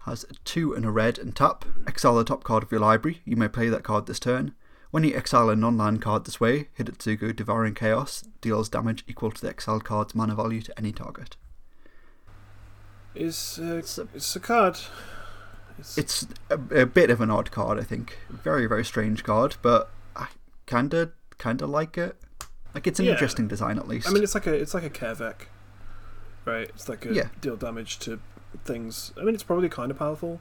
[0.05, 1.65] Has a two and a red and tap.
[1.87, 3.21] Exile the top card of your library.
[3.25, 4.55] You may play that card this turn.
[4.91, 9.41] When you exile a non-land card this way, Hidetsugu Devouring Chaos deals damage equal to
[9.41, 11.37] the exiled card's mana value to any target.
[13.15, 14.79] It's uh, It's a, it's a card.
[15.79, 18.19] It's, it's a, a bit of an odd card, I think.
[18.31, 20.29] Very very strange card, but I
[20.67, 22.17] kinda kinda like it.
[22.75, 23.13] Like it's an Yeah.
[23.13, 24.09] interesting design at least.
[24.09, 25.47] I mean, it's like a it's like a Kervek,
[26.45, 26.69] right?
[26.69, 27.29] It's like a Yeah.
[27.41, 28.21] deal damage to
[28.65, 29.13] things.
[29.19, 30.41] I mean, it's probably kind of powerful.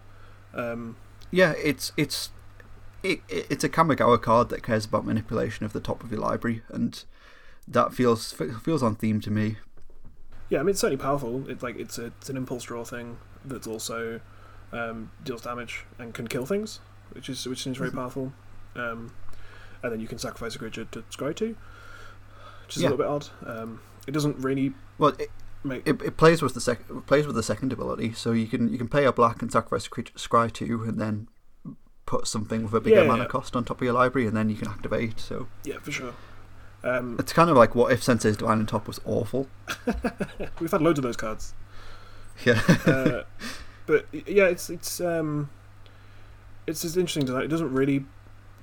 [0.53, 0.95] Um,
[1.31, 2.31] Yeah, it's it's
[3.03, 6.19] it, it- it's a Kamigawa card that cares about manipulation of the top of your
[6.21, 7.03] library, and
[7.67, 9.57] that feels feels on theme to me.
[10.49, 11.47] yeah, I mean, it's certainly powerful.
[11.49, 14.19] It's like it's a it's an impulse draw thing that's also
[14.73, 16.79] um, deals damage and can kill things,
[17.11, 17.95] which is which seems very Mhm.
[17.95, 18.33] powerful.
[18.75, 19.13] Um,
[19.81, 21.55] and then you can sacrifice a creature to scry to,
[22.65, 22.89] which is Yeah.
[22.89, 23.27] a little bit odd.
[23.49, 25.29] Um, it doesn't really Well, it,
[25.63, 28.47] make it, it plays with the sec- it plays with the second ability, so you
[28.47, 31.27] can you can pay a black and sacrifice a creature scry two, and then
[32.05, 33.29] put something with a bigger Yeah, mana yeah.
[33.29, 35.19] cost on top of your library, and then you can activate.
[35.19, 36.13] So yeah for sure.
[36.83, 39.47] Um, it's kind of like what if Sensei's Divining Top was awful.
[40.59, 41.53] we've had loads of those cards.
[42.45, 43.23] Yeah, uh,
[43.85, 45.49] but yeah, it's it's um,
[46.67, 47.43] it's just interesting design.
[47.43, 48.05] It doesn't really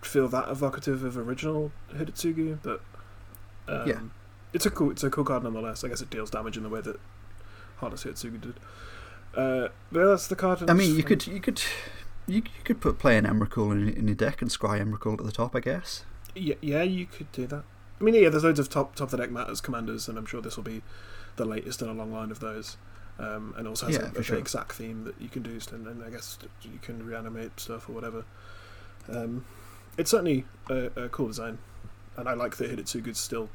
[0.00, 2.80] feel that evocative of original Hidetsugu, but
[3.68, 4.00] um, Yeah.
[4.56, 5.84] It's a cool it's a cool card nonetheless.
[5.84, 6.98] I guess it deals damage in the way that
[7.76, 8.54] Heartless Hidetsugu did.
[9.34, 10.68] Uh, but that's the card.
[10.68, 11.62] I mean, you could you could
[12.26, 15.24] You, you could put play an Emrakul in, in your deck and scry Emrakul at
[15.24, 16.04] the top, I guess.
[16.34, 17.62] Yeah, yeah, you could do that.
[18.00, 20.26] I mean, yeah, there's loads of top top of the deck matters commanders, and I'm
[20.26, 20.82] sure this will be
[21.36, 22.76] the latest in a long line of those.
[23.18, 24.44] Um, and also has Yeah, a, a sure.
[24.44, 27.92] sack theme that you can do, and, and I guess you can reanimate stuff or
[27.92, 28.24] whatever.
[29.08, 29.46] Um,
[29.96, 31.58] it's certainly a, a cool design,
[32.16, 33.48] and I like that Hidetsugu's still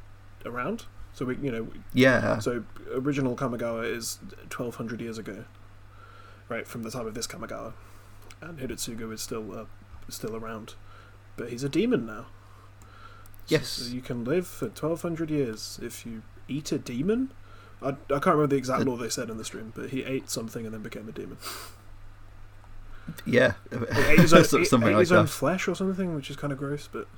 [0.46, 0.86] around.
[1.14, 5.44] So we, you know, Yeah, so original Kamigawa is 1200 years ago,
[6.48, 7.74] right from the time of this Kamigawa,
[8.40, 9.64] and Hidetsugu is still uh,
[10.08, 10.74] still around,
[11.36, 12.26] but he's a demon now.
[13.48, 13.68] Yes.
[13.68, 17.32] So, you can live for 1200 years if you eat a demon.
[17.82, 20.04] I, I can't remember the exact The- law they said in the stream, but he
[20.04, 21.36] ate something and then became a demon.
[23.26, 26.36] yeah, He ate his own, something ate like his own flesh or something, which is
[26.36, 27.08] kind of gross, but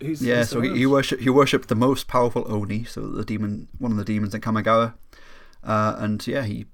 [0.00, 3.24] he's Yeah, he's so he, he worship he worshipped the most powerful Oni, so the
[3.24, 4.94] demon, one of the demons in Kamigawa,
[5.62, 6.66] uh, and yeah, he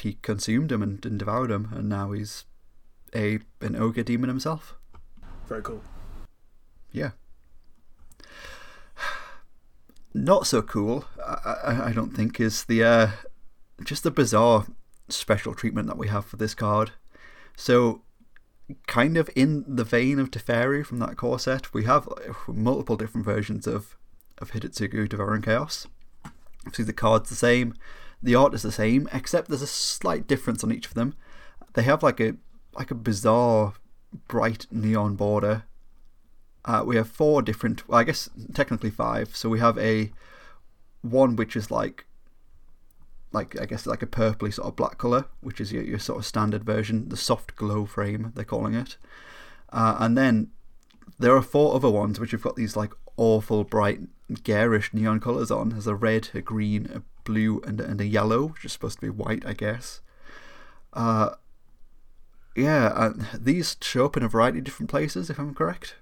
[0.00, 2.44] he consumed him and, and devoured him, and now he's
[3.14, 4.74] a an ogre demon himself.
[5.46, 5.82] very cool.
[6.90, 7.10] Yeah.
[10.14, 13.08] Not so cool, I, I, I don't think, is the uh,
[13.82, 14.66] just the bizarre
[15.08, 16.92] special treatment that we have for this card.
[17.56, 18.02] So,
[18.86, 22.08] kind of in the vein of Teferi from that core set, we have
[22.46, 23.96] multiple different versions of
[24.38, 25.86] of Hidetsugu Devouring Chaos.
[26.60, 27.74] Obviously, the card's the same,
[28.22, 31.14] the art is the same, except there's a slight difference on each of them.
[31.74, 32.34] They have like a
[32.74, 33.74] like a bizarre
[34.28, 35.64] bright neon border
[36.64, 39.34] uh, we have four different, well, I guess technically five.
[39.36, 40.12] So we have a
[41.02, 42.06] one which is like,
[43.32, 46.18] like I guess like a purpley sort of black color, which is your, your sort
[46.18, 48.96] of standard version, the soft glow frame they're calling it.
[49.70, 50.50] Uh, and then
[51.18, 54.00] there are four other ones which have got these like awful bright
[54.42, 55.70] garish neon colors on.
[55.70, 59.06] There's a red, a green, a blue, and and a yellow, which is supposed to
[59.06, 60.00] be white, I guess.
[60.92, 61.30] Uh,
[62.54, 65.96] yeah, and these show up in a variety of different places, if I'm correct.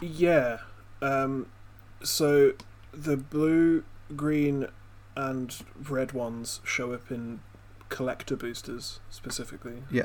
[0.00, 0.58] Yeah.
[1.00, 1.46] Um,
[2.02, 2.54] so
[2.92, 3.84] the blue,
[4.16, 4.66] green,
[5.18, 5.54] and
[5.90, 7.40] red ones show up in
[7.88, 9.82] collector boosters specifically.
[9.90, 10.04] Yeah.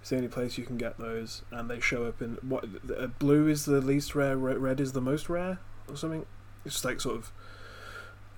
[0.00, 2.64] It's the only place you can get those, and they show up in what
[2.98, 6.26] uh, blue is the least rare, red is the most rare, or something.
[6.64, 7.32] It's just like sort of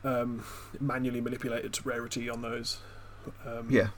[0.04, 0.44] um,
[0.78, 2.78] manually manipulated rarity on those.
[3.46, 3.88] Um, Yeah.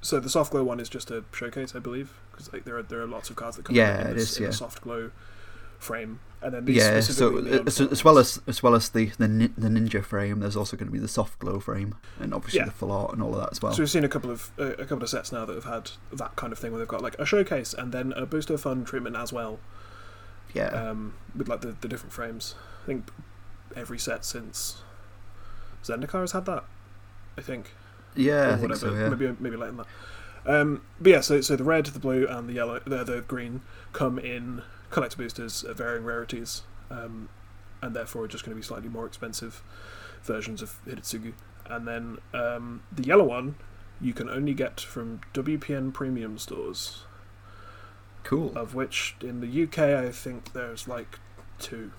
[0.00, 2.82] So the soft glow one is just a showcase, I believe, because like there are
[2.82, 4.50] there are lots of cards that come Yeah, out in, it this, is, in yeah.
[4.50, 5.10] the soft glow
[5.78, 9.50] frame, and then these Yeah, so as, as well as as well as the the,
[9.56, 12.66] the ninja frame, there's also going to be the soft glow frame, and obviously Yeah.
[12.66, 13.72] the full art and all of that as well.
[13.72, 15.90] So we've seen a couple of uh, a couple of sets now that have had
[16.12, 18.84] that kind of thing where they've got like a showcase and then a booster fun
[18.84, 19.58] treatment as well,
[20.54, 22.54] yeah, um, with like the, the different frames.
[22.82, 23.08] I think
[23.76, 24.82] every set since
[25.82, 26.64] Zendikar has had that.
[27.36, 27.72] I think.
[28.14, 28.92] yeah, or I think so.
[28.94, 29.86] Yeah, Maybe maybe later than that.
[30.46, 33.62] Um, but yeah, so so the red, the blue, and the yellow, the the green
[33.92, 34.62] come in
[34.94, 37.28] collector boosters at varying rarities, um,
[37.82, 39.62] and therefore are just going to be slightly more expensive
[40.22, 41.32] versions of Hidetsugu.
[41.66, 43.56] And then um, the yellow one
[44.00, 47.04] you can only get from WPN premium stores,
[48.22, 48.52] cool.
[48.56, 51.18] of which in the UK I think there's like
[51.58, 51.90] two.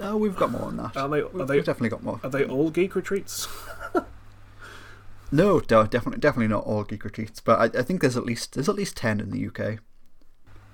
[0.00, 0.96] Oh, we've got more than that.
[0.96, 2.20] Are they We've, they we've definitely got more.
[2.22, 3.48] are they all geek retreats?
[5.32, 8.54] No, no, definitely, definitely not all geek retreats, but I, I think there's at least
[8.54, 9.80] there's at least ten in the UK.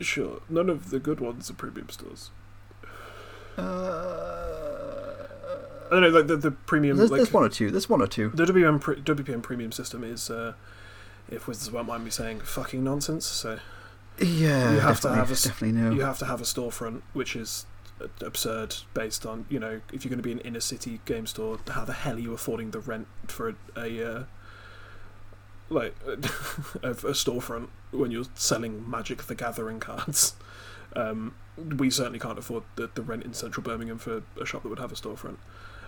[0.00, 2.30] Sure, none of the good ones are premium stores.
[3.58, 5.26] Uh,
[5.86, 6.96] I don't know, like the, the premium.
[6.96, 7.70] there's, like, there's one or two.
[7.70, 8.30] There's one or two.
[8.30, 10.54] The WPN, pre- WPN premium system is, uh,
[11.28, 13.26] if Wizards won't mind me saying, fucking nonsense.
[13.26, 13.58] So
[14.18, 15.90] Yeah, You have to definitely, have a definitely no.
[15.92, 17.66] you have to have a storefront, which is
[18.22, 21.58] absurd based on you know if you're going to be an inner city game store,
[21.68, 24.24] how the hell are you affording the rent for a, a uh,
[25.70, 30.34] like a, a storefront when you're selling Magic the Gathering cards?
[30.94, 34.68] Um, we certainly can't afford the, the rent in central Birmingham for a shop that
[34.68, 35.36] would have a storefront.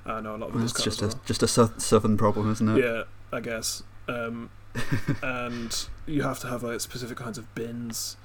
[0.07, 2.85] I know a lot of Well, it's just a just a southern problem, isn't it?
[2.85, 3.83] yeah, I guess.
[4.09, 4.51] Um,
[5.23, 8.17] and you have to have like specific kinds of bins.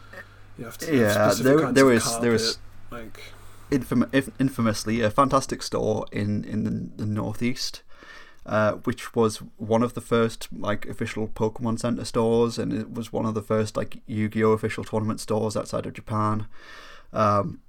[0.57, 2.57] You have to have Yeah, specific there- kinds there of is- there is-
[2.89, 3.23] carpet, like
[3.69, 7.81] Infam- infamously a fantastic store in in the, the northeast,
[8.47, 13.13] uh, which was one of the first like official Pokemon Center stores, and it was
[13.13, 16.47] one of the first like Yu-Gi-Oh official tournament stores outside of Japan.
[17.13, 17.59] Um,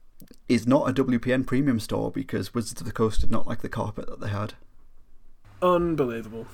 [0.48, 3.68] is not a WPN premium store because Wizards of the Coast did not like the
[3.68, 4.54] carpet that they had.
[5.62, 6.46] unbelievable.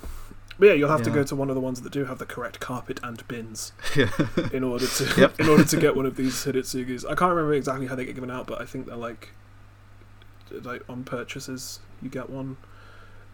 [0.57, 2.25] But yeah, you'll have to go to one of the ones that do have the
[2.25, 4.09] correct carpet and bins Yeah.
[4.53, 5.39] in order to Yep.
[5.41, 7.03] in order to get one of these Hidetsugus.
[7.05, 9.29] I can't remember exactly how they get given out, but I think they're like
[10.63, 12.55] like on purchases you get one.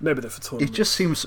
[0.02, 1.26] Maybe they're for it just seems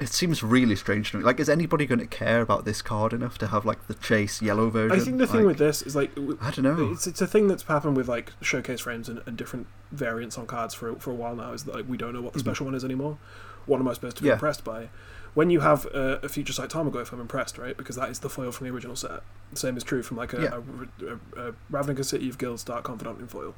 [0.00, 1.24] it seems really strange to me.
[1.24, 4.40] Like, is anybody going to care about this card enough to have like the chase
[4.40, 5.00] yellow version?
[5.00, 6.92] I think the thing Like, with this is like I don't know.
[6.92, 10.46] It's it's a thing that's happened with like showcase frames and, and different variants on
[10.46, 11.52] cards for for a while now.
[11.52, 12.42] Is that like we don't know what the Mhm.
[12.44, 13.18] special one is anymore.
[13.66, 14.34] What am I supposed to be Yeah.
[14.34, 14.88] impressed by?
[15.34, 17.76] When you have a, a future sight Tarmogoyf, I'm impressed, right?
[17.76, 19.22] Because that is the foil from the original set.
[19.52, 20.60] The same is true from like a, Yeah.
[21.06, 23.54] a, a, a Ravnica City of Guilds Dark Confidant in foil.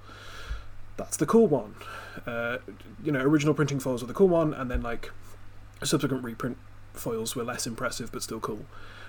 [1.01, 1.75] That's the cool one.
[2.27, 2.59] Uh,
[3.03, 5.11] you know, original printing foils were the cool one, and then like
[5.83, 6.59] subsequent reprint
[6.93, 8.67] foils were less impressive but still cool.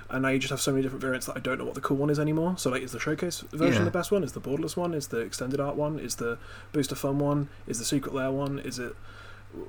[0.10, 1.82] And now you just have so many different variants that I don't know what the
[1.82, 2.58] cool one is anymore.
[2.58, 3.84] So like, is the showcase version Yeah.
[3.84, 4.23] the best one?
[4.23, 4.93] Is the borderless one?
[4.93, 5.99] Is the extended art one?
[5.99, 6.38] Is the
[6.71, 7.49] booster fun one?
[7.67, 8.60] Is the secret lair one?
[8.60, 8.95] Is it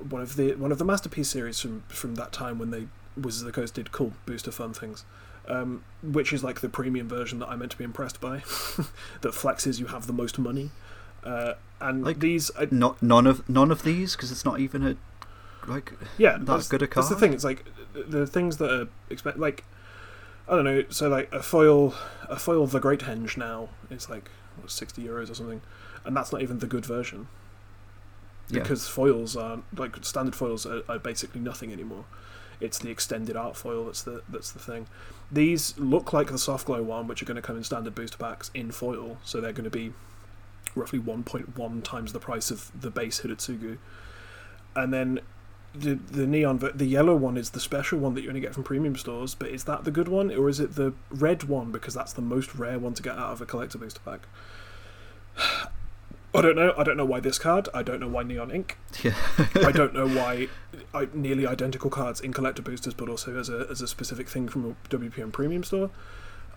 [0.09, 3.41] one of the one of the masterpiece series from from that time when they Wizards
[3.41, 5.03] of the Coast did cool booster fun things?
[5.45, 8.37] Um, which is like the premium version that I'm meant to be impressed by,
[9.21, 10.71] that flexes you have the most money.
[11.23, 14.85] Uh, and Like- these, I, Not none of none of these because it's not even
[14.85, 14.95] a
[15.67, 17.03] like yeah, that that's, good a card.
[17.05, 17.33] that's the thing.
[17.33, 19.63] It's like the- the things that are expect like
[20.47, 20.83] I don't know.
[20.89, 21.93] So like a foil,
[22.29, 25.61] a foil the Great Henge now is like what, sixty euros or something,
[26.05, 27.27] and that's not even the good version
[28.49, 28.59] yeah.
[28.59, 32.05] because foils are like standard foils are, are basically nothing anymore.
[32.59, 34.87] It's the extended art foil that's the that's the thing.
[35.31, 38.17] These look like the soft glow one, which are going to come in standard booster
[38.17, 39.93] packs in foil, so they're going to be
[40.75, 43.77] roughly 1.1 times the price of the base Hidetsugu.
[44.75, 45.19] And then
[45.75, 48.63] the the neon, the yellow one is the special one that you only get from
[48.63, 49.35] premium stores.
[49.35, 52.21] But is that the good one, or is it the red one because that's the
[52.21, 54.27] most rare one to get out of a collector booster pack?
[56.35, 56.73] I don't know.
[56.75, 57.69] I don't know why this card.
[57.75, 58.77] I don't know why Neon Ink.
[59.03, 59.13] yeah.
[59.55, 60.47] I don't know why
[60.93, 64.47] I, nearly identical cards in collector boosters, but also as a as a specific thing
[64.47, 65.91] from a WPN premium store.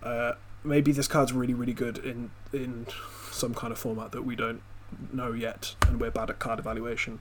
[0.01, 2.87] Uh, maybe this card's really really good in in
[3.37, 4.61] some kind of format that we don't
[5.13, 7.19] know yet, and we're bad at card evaluation.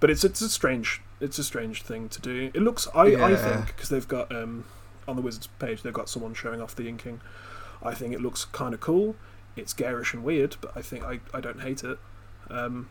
[0.00, 2.50] But it's it's a strange it's a strange thing to do.
[2.54, 4.64] It looks I I think because they've got um
[5.08, 7.20] on the Wizards page they've got someone showing off the inking.
[7.82, 9.16] I think it looks kind of cool.
[9.54, 11.98] It's garish and weird, but I think I, I don't hate it.
[12.50, 12.88] Um,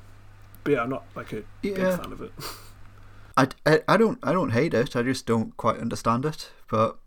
[0.64, 2.32] but yeah, I'm not like a big fan of it.
[3.38, 4.96] I, I, I don't I don't hate it.
[4.96, 6.52] I just don't quite understand it.
[6.70, 6.98] But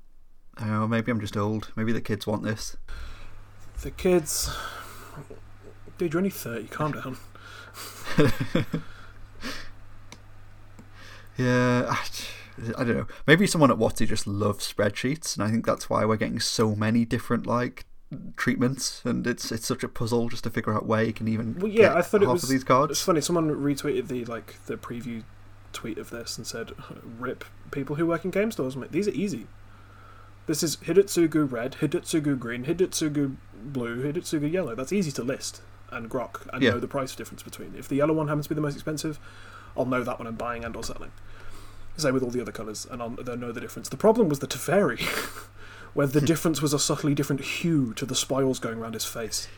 [0.56, 0.88] I don't know.
[0.88, 1.72] Maybe I'm just old.
[1.74, 2.76] Maybe the kids want this.
[3.82, 4.50] The kids.
[5.98, 7.16] Dude, you're only 30, calm down.
[11.36, 11.94] Yeah,
[12.76, 13.06] I, don't know.
[13.26, 16.74] Maybe someone at Watsy just loves spreadsheets, and I think that's why we're getting so
[16.74, 17.84] many different like
[18.36, 21.54] treatments, and it's it's such a puzzle just to figure out where you can even
[21.56, 24.56] Well, yeah, get I thought it was- of these It's funny, someone retweeted the like
[24.66, 25.22] the preview
[25.72, 26.72] tweet of this and said,
[27.20, 28.90] "Rip people who work in game stores, mate.
[28.90, 29.46] These are easy.
[30.46, 34.74] This is Hidetsugu red, Hidetsugu green, Hidetsugu blue, Hidetsugu yellow.
[34.74, 36.70] That's easy to list and grok and Yeah.
[36.70, 37.74] know the price difference between.
[37.76, 39.18] If the yellow one happens to be the most expensive,
[39.76, 41.12] I'll know that one I'm buying and or selling.
[41.96, 43.88] Same with all the other colours, and I'll they'll know the difference.
[43.88, 45.00] The problem was the Teferi,
[45.94, 49.48] where the difference was a subtly different hue to the spirals going around his face.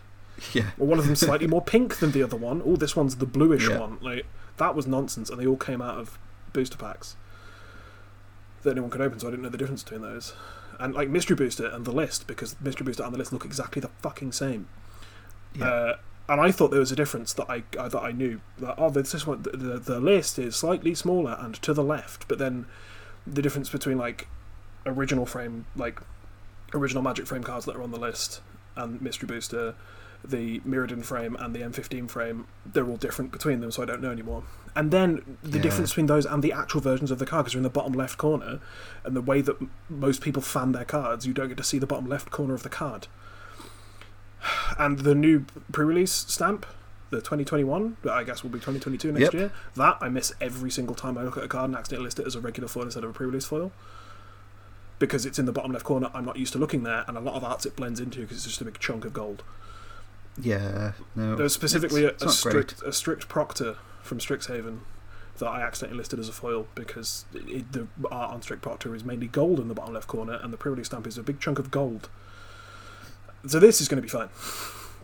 [0.54, 2.62] Yeah, Well, one of them slightly more pink than the other one.
[2.64, 3.78] Oh, this one's the bluish Yeah.
[3.78, 3.98] one.
[4.00, 4.24] Like
[4.56, 6.18] that was nonsense, and they all came out of
[6.54, 7.14] booster packs
[8.62, 9.18] that anyone could open.
[9.20, 10.32] So I didn't know the difference between those.
[10.78, 13.80] And like mystery booster and the list, because mystery booster and the list look exactly
[13.80, 14.66] the fucking same.
[15.54, 15.96] yeah, Uh,
[16.30, 18.40] and I thought there was a difference that I uh, that I knew.
[18.58, 19.42] That, oh, this is one.
[19.42, 22.66] The, the, the list is slightly smaller and to the left, but then
[23.26, 24.28] the difference between like
[24.86, 26.00] original frame, like
[26.72, 28.40] original Magic frame cards that are on the list,
[28.76, 29.74] and Mystery Booster,
[30.24, 34.00] the Mirrodin frame and the M15 frame, they're all different between them, so I don't
[34.00, 34.44] know anymore.
[34.76, 35.62] And then the Yeah.
[35.62, 37.92] difference between those and the actual versions of the card, because they're in the bottom
[37.92, 38.60] left corner,
[39.04, 41.78] and the way that m- most people fan their cards, you don't get to see
[41.78, 43.06] the bottom left corner of the card.
[44.78, 46.64] And the new pre-release stamp,
[47.10, 49.32] the 2021, that I guess will be 2022 next Yep.
[49.34, 49.52] year.
[49.76, 52.26] That I miss every single time I look at a card and accidentally list it
[52.26, 53.72] as a regular foil instead of a pre-release foil.
[54.98, 57.20] Because it's in the bottom left corner, I'm not used to looking there, and a
[57.20, 59.42] lot of arts it blends into because it's just a big chunk of gold.
[60.40, 60.92] yeah.
[61.14, 62.70] No, There was specifically a, it's a not great.
[62.70, 64.80] strict a strict proctor from Strixhaven
[65.38, 69.02] that I accidentally listed as a foil because it, the art on strict proctor is
[69.04, 71.58] mainly gold in the bottom left corner, and the pre-release stamp is a big chunk
[71.58, 72.08] of gold.
[73.46, 74.28] So this is going to be fine.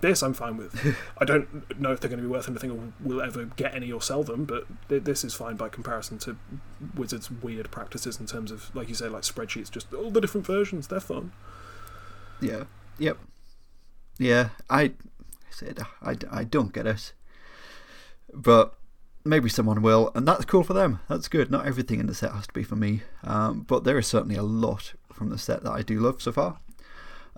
[0.01, 0.97] This I'm fine with.
[1.19, 3.91] I don't know if they're going to be worth anything or will ever get any
[3.91, 6.37] or sell them, but th- this is fine by comparison to
[6.95, 9.71] Wizards' weird practices in terms of, like you say, like spreadsheets.
[9.71, 10.89] Just all the different versions.
[10.89, 11.33] They're fun.
[12.41, 12.65] Yeah.
[12.99, 13.19] Yep.
[14.19, 14.51] Yeah.
[14.69, 14.93] I
[15.51, 17.15] said I, I don't get it,
[18.35, 18.75] but
[19.25, 21.01] maybe someone will, and that's cool for them.
[21.09, 21.51] That's good.
[21.51, 24.37] Not everything in the set has to be for me, um, but there is certainly
[24.37, 26.59] a lot from the set that I do love so far.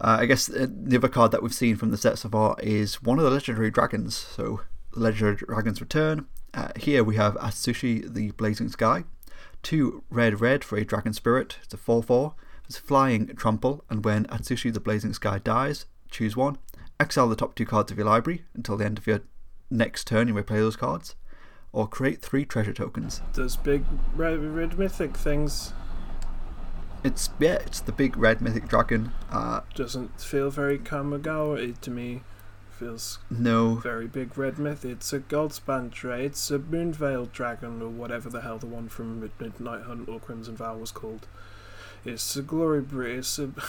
[0.01, 2.57] Uh, I guess uh, the other card that we've seen from the set so far
[2.61, 4.17] is one of the legendary dragons.
[4.17, 4.61] So,
[4.95, 6.27] legendary dragons return.
[6.55, 9.05] Uh, here we have Atsushi, the Blazing Sky.
[9.63, 11.59] Two red red for a Dragon Spirit.
[11.65, 12.35] It's a 4 4.
[12.67, 16.59] It's flying trample, and when Atsushi the Blazing Sky dies, choose one.
[17.01, 19.23] Exile the top two cards of your library until the end of your
[19.71, 20.29] next turn.
[20.29, 21.17] You may play those cards,
[21.73, 23.21] or create three treasure tokens.
[23.33, 23.85] Those big
[24.15, 25.73] red, red mythic things
[27.05, 29.13] It's yeah, it's the big red mythic dragon.
[29.31, 32.23] Uh, doesn't feel very Kamigawa to me.
[32.71, 34.85] Feels no, very big red myth.
[34.85, 39.21] It's a Goldspan Dra It's a Moonveil Dragon or whatever the hell the one from
[39.21, 41.27] Mid- Midnight Hunt or Crimson Vow was called.
[42.05, 43.51] It's a Glory Bri It's a.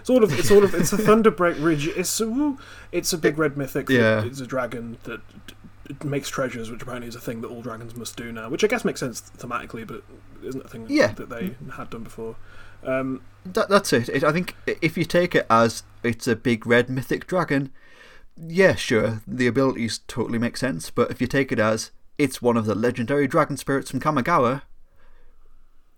[0.00, 1.94] It's all of it's all of it's a Thunderbreak Regent.
[1.98, 2.56] It's a.
[2.90, 3.90] It's a big red mythic.
[3.90, 4.24] Yeah.
[4.24, 5.20] It's a dragon that
[6.04, 8.48] makes treasures, which apparently is a thing that all dragons must do now.
[8.48, 10.02] Which I guess makes sense thematically, but
[10.44, 11.08] isn't a thing Yeah.
[11.12, 12.36] that they had done before.
[12.82, 14.08] Um, that, that's it.
[14.08, 14.24] it.
[14.24, 17.70] I think if you take it as it's a big red mythic dragon,
[18.36, 20.90] yeah, sure, the abilities totally make sense.
[20.90, 24.62] But if you take it as it's one of the legendary dragon spirits from Kamigawa,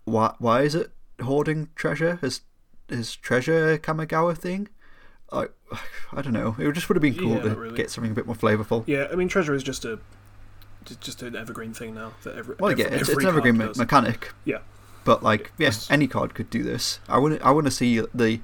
[0.05, 0.91] why why is it
[1.21, 2.19] hoarding treasure?
[2.21, 2.41] Is
[2.89, 4.67] is treasure a Kamigawa thing?
[5.31, 5.47] I
[6.11, 6.55] I don't know.
[6.59, 7.75] It just would have been cool Yeah, to really.
[7.77, 8.83] get something a bit more flavourful.
[8.87, 9.99] yeah, I mean, treasure is just a
[10.85, 13.29] just- just an evergreen thing now that every Well, every, yeah, it's, every it's an
[13.29, 14.31] evergreen me- mechanic.
[14.45, 14.59] Yeah.
[15.05, 15.89] But like, yeah, Yes.
[15.91, 16.99] any card could do this.
[17.09, 18.41] I want I want to see the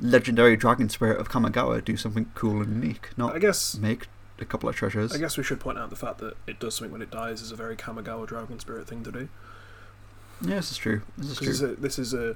[0.00, 4.08] legendary dragon spirit of Kamigawa do something cool and unique, not I guess make
[4.40, 5.12] a couple of treasures.
[5.12, 7.42] I guess we should point out the fact that it does something when it dies
[7.42, 9.28] is a very Kamigawa dragon spirit thing to do.
[10.40, 11.02] Yeah, this is true.
[11.18, 11.70] This is This is true.
[11.70, 12.30] a, this is a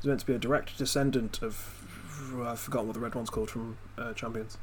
[0.00, 1.84] is meant to be a direct descendant of
[2.44, 4.56] I've forgotten what the red one's called from uh, Champions.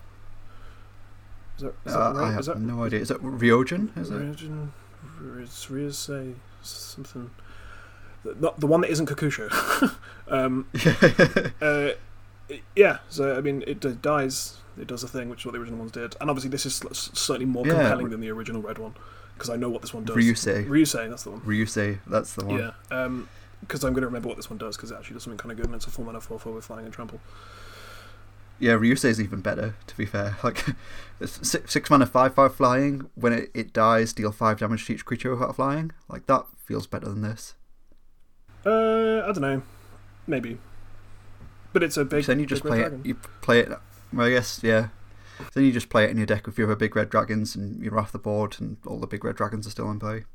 [1.59, 2.23] Is that, is that Uh, right?
[2.27, 2.99] I have is that no idea.
[3.01, 3.97] Is that Ryojin?
[3.97, 4.39] Is it?
[5.43, 7.29] It's Ryusei something.
[8.23, 9.93] The- Not the one that isn't Kokusho.
[10.29, 10.67] um,
[11.61, 11.89] uh,
[12.75, 14.57] yeah, so I mean, it d- dies.
[14.79, 16.75] It does a thing, which is what the original ones did, and obviously this is
[16.75, 17.73] sl- slightly more Yeah.
[17.73, 18.93] compelling than the original red one
[19.33, 20.15] because I know what this one does.
[20.15, 20.65] Ryusei.
[20.67, 21.41] Ryusei, that's the one.
[21.41, 21.99] Ryusei.
[22.07, 22.59] That's the one.
[22.59, 22.71] Yeah,
[23.61, 25.51] because I'm going to remember what this one does because it actually does something kind
[25.51, 27.19] of good, and it's a full mana four four with flying and trample.
[28.59, 29.75] Yeah, Ryusei is even better.
[29.87, 30.65] To be fair, like
[31.25, 33.09] six, six mana five five flying.
[33.15, 35.91] When it, it dies, deal five damage to each creature without flying.
[36.07, 37.55] Like that feels better than this.
[38.65, 39.61] Uh, I don't know,
[40.27, 40.57] maybe,
[41.71, 42.25] but it's a big.
[42.25, 42.93] then you just play it.
[43.03, 43.69] You play it.
[44.11, 44.89] Well, I guess yeah.
[45.53, 47.81] Then you just play it in your deck with your other big red dragons, and
[47.81, 50.25] you're off the board, and all the big red dragons are still in play.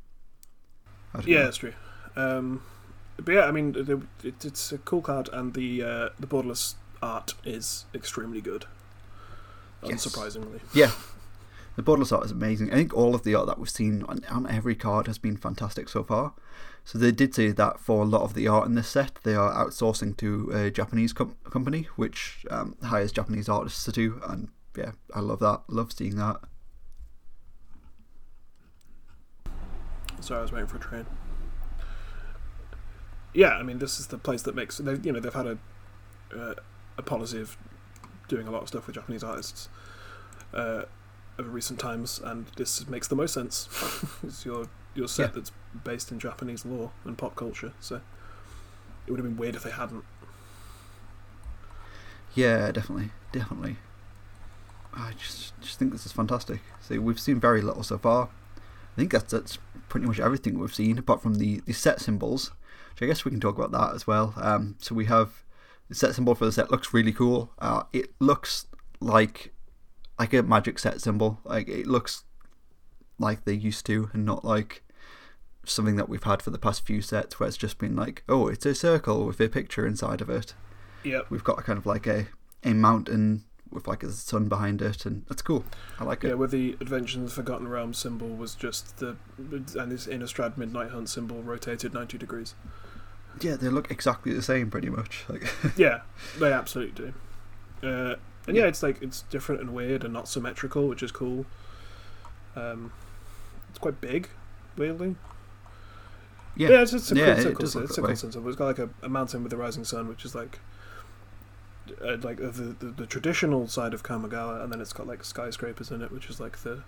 [1.25, 1.43] Yeah, know.
[1.43, 1.73] that's true.
[2.15, 2.63] Um,
[3.17, 7.33] but yeah, I mean, it, it's a cool card, and the uh, the borderless art
[7.43, 8.65] is extremely good.
[9.83, 10.05] Yes.
[10.05, 10.91] Unsurprisingly, Yeah,
[11.75, 12.71] the borderless art is amazing.
[12.71, 15.37] I think all of the art that we've seen on, on every card has been
[15.37, 16.33] fantastic so far.
[16.83, 19.33] So they did say that for a lot of the art in this set, they
[19.35, 24.21] are outsourcing to a Japanese com- company, which um, hires Japanese artists to do.
[24.27, 25.61] And yeah, I love that.
[25.67, 26.37] Love seeing that.
[30.21, 31.05] sorry, I was waiting for a train.
[33.33, 35.57] Yeah, I mean, this is the place that makes they you know they've had a
[36.35, 36.55] uh,
[36.97, 37.57] a policy of
[38.27, 39.69] doing a lot of stuff with Japanese artists
[40.53, 40.83] uh,
[41.37, 43.67] over recent times, and this makes the most sense.
[44.23, 45.31] it's your your set Yeah.
[45.35, 45.51] that's
[45.83, 48.01] based in Japanese law and pop culture, so
[49.05, 50.03] it would have been weird if they hadn't.
[52.33, 53.77] Yeah, definitely, definitely.
[54.93, 56.61] I just just think this is fantastic.
[56.81, 58.29] So we've seen very little so far.
[58.57, 59.57] I think that's that's
[59.89, 62.51] pretty much everything we've seen, apart from the, the set symbols.
[62.93, 64.33] Which I guess we can talk about that as well.
[64.37, 65.43] Um, so we have
[65.89, 67.51] the set symbol for the set looks really cool.
[67.59, 68.67] Uh, it looks
[68.99, 69.53] like
[70.19, 71.39] like a magic set symbol.
[71.43, 72.23] Like it looks
[73.19, 74.83] like they used to, and not like
[75.65, 78.47] something that we've had for the past few sets, where it's just been like, oh,
[78.47, 80.53] it's a circle with a picture inside of it
[81.03, 81.27] Yep.
[81.29, 82.27] we've got a kind of like a
[82.63, 85.63] a mountain with like a sun behind it, and that's cool.
[85.99, 86.31] I like Yeah, it.
[86.31, 90.57] Yeah, where the Adventure in the Forgotten Realm symbol was just the and this Innistrad
[90.57, 92.55] Midnight Hunt symbol rotated ninety degrees.
[93.41, 95.25] Yeah, they look exactly the same, pretty much.
[95.27, 95.43] Like,
[95.77, 96.01] yeah,
[96.39, 97.11] they absolutely
[97.81, 97.87] do.
[97.87, 98.15] Uh,
[98.47, 101.45] and yeah, it's like it's different and weird and not symmetrical, which is cool.
[102.55, 102.91] Um,
[103.69, 104.29] it's quite big,
[104.77, 105.15] weirdly.
[106.55, 108.47] yeah, Yeah, it's, it's a Yeah, cool, it it's a cool, it's a cool.
[108.47, 110.59] It's got like a, a mountain with the rising sun, which is like
[112.01, 115.91] uh, like the, the the traditional side of Kamigawa, and then it's got like skyscrapers
[115.91, 116.83] in it, which is like the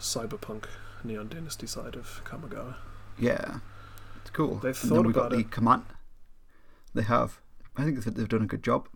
[0.00, 0.64] cyberpunk
[1.04, 2.76] Neon Dynasty side of Kamigawa.
[3.18, 3.58] yeah,
[4.32, 4.56] cool.
[4.56, 5.84] They've and thought then we've got about the command.
[6.94, 7.40] They have.
[7.76, 8.88] I think they've done a good job.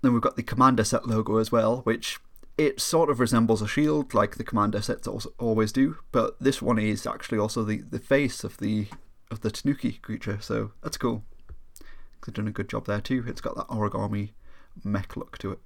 [0.00, 2.18] Then we've got the commander set logo as well, which
[2.58, 5.98] it sort of resembles a shield, like the commander sets also always do.
[6.10, 8.88] But this one is actually also the, the face of the
[9.30, 11.24] of the Tanuki creature, so that's cool.
[12.24, 13.24] They've done a good job there too.
[13.26, 14.30] It's got that origami
[14.84, 15.58] mech look to it.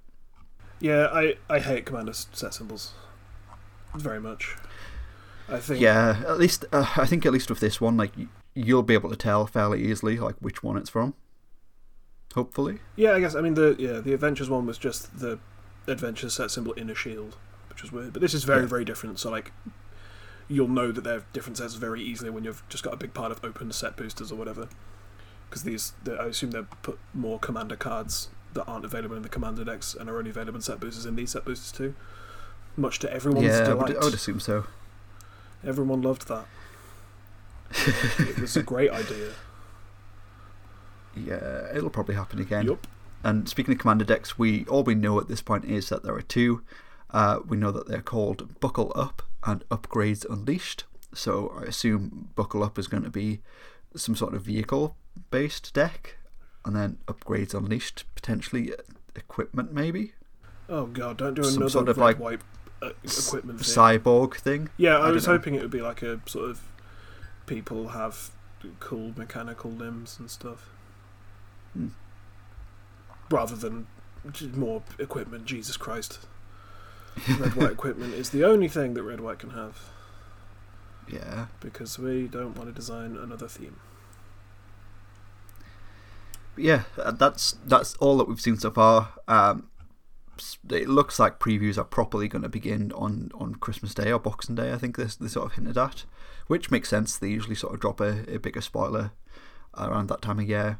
[0.79, 2.93] Yeah, I I hate commander set symbols
[3.95, 4.55] very much.
[5.49, 8.11] I think Yeah, at least uh, I think at least with this one, like
[8.57, 11.13] you'll be able to tell fairly easily like which one it's from.
[12.35, 12.79] Hopefully.
[12.95, 13.35] Yeah, I guess.
[13.35, 15.39] I mean, the yeah, the adventures one was just the
[15.87, 17.37] adventure set symbol in a shield,
[17.69, 18.13] which was weird.
[18.13, 18.67] But this is very, Yeah.
[18.67, 19.19] very different.
[19.19, 19.51] So like,
[20.47, 23.31] you'll know that they're different sets very easily when you've just got a big pile
[23.31, 24.67] of open set boosters or whatever.
[25.49, 29.29] Because these, they- I assume they've put more commander cards that aren't available in the
[29.29, 31.95] commander decks and are only available in set boosters in these set boosters too.
[32.75, 33.87] Much to everyone's yeah, I delight.
[33.89, 34.65] would, I would assume so.
[35.65, 36.45] Everyone loved that.
[37.71, 39.31] It was a great idea.
[41.15, 42.65] Yeah, it'll probably happen again.
[42.65, 42.87] Yup.
[43.23, 46.13] And speaking of commander decks, we all we know at this point is that there
[46.15, 46.61] are two.
[47.09, 50.83] Uh, we know that they're called Buckle Up and Upgrades Unleashed.
[51.13, 53.39] So I assume Buckle Up is going to be
[53.95, 56.17] some sort of vehicle-based deck,
[56.65, 58.73] and then Upgrades Unleashed potentially
[59.15, 60.13] equipment maybe
[60.69, 62.41] Oh god, don't do Some another sort of, like, white
[62.81, 63.75] uh, equipment thing.
[63.75, 64.69] cyborg thing.
[64.77, 66.61] Yeah, I, I was hoping it would be like a sort of
[67.47, 68.29] people have
[68.79, 70.69] cool mechanical limbs and stuff,
[71.73, 71.87] Hmm.
[73.31, 73.87] rather than
[74.53, 75.45] more equipment.
[75.45, 76.19] Jesus Christ,
[77.39, 79.79] red white equipment is the only thing that red white can have
[81.07, 83.79] Yeah, because we don't want to design another theme.
[86.55, 89.13] But yeah, uh, that's that's all that we've seen so far.
[89.27, 89.69] Um,
[90.69, 94.55] it looks like previews are properly going to begin on, on Christmas Day or Boxing
[94.55, 94.71] Day.
[94.73, 96.03] I think this they sort of hinted at,
[96.47, 97.17] which makes sense.
[97.17, 99.11] They usually sort of drop a, a bigger spoiler
[99.77, 100.79] around that time of year.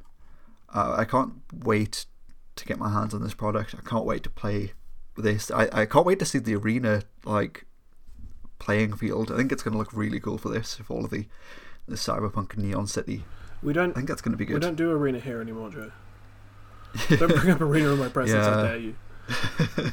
[0.73, 2.05] Uh, I can't wait
[2.55, 3.75] to get my hands on this product.
[3.77, 4.73] I can't wait to play
[5.15, 5.51] this.
[5.51, 7.65] I, I can't wait to see the arena like
[8.59, 9.31] playing field.
[9.31, 10.77] I think it's going to look really cool for this.
[10.77, 11.25] With all of the
[11.87, 13.23] the cyberpunk and neon city,
[13.63, 14.55] We don't I think that's going to be good.
[14.55, 15.91] we don't do arena here anymore, Joe.
[17.17, 18.67] don't bring up arena in my presence, I Yeah.
[18.67, 18.95] dare you.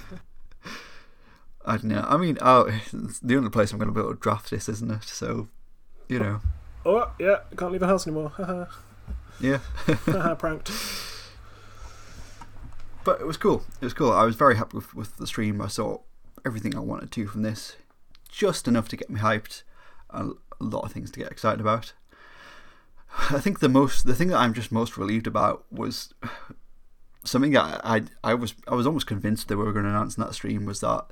[1.66, 2.04] I don't know.
[2.08, 4.68] I mean, oh, it's the only place I'm going to be able to draft this,
[4.68, 5.04] isn't it?
[5.04, 5.48] So,
[6.08, 6.40] you know,
[6.86, 8.32] Oh yeah, can't leave the house anymore.
[9.40, 9.58] Yeah.
[10.38, 10.70] pranked.
[13.04, 13.64] But it was cool.
[13.80, 14.12] It was cool.
[14.12, 15.60] I was very happy with, with the stream.
[15.60, 15.98] I saw
[16.46, 17.76] everything I wanted to from this.
[18.28, 19.64] Just enough to get me hyped.
[20.10, 21.94] A, a lot of things to get excited about.
[23.30, 26.14] I think the most, the thing that I'm just most relieved about was
[27.24, 30.16] something that I, I, I was, I was almost convinced they were going to announce
[30.16, 31.06] in that stream was that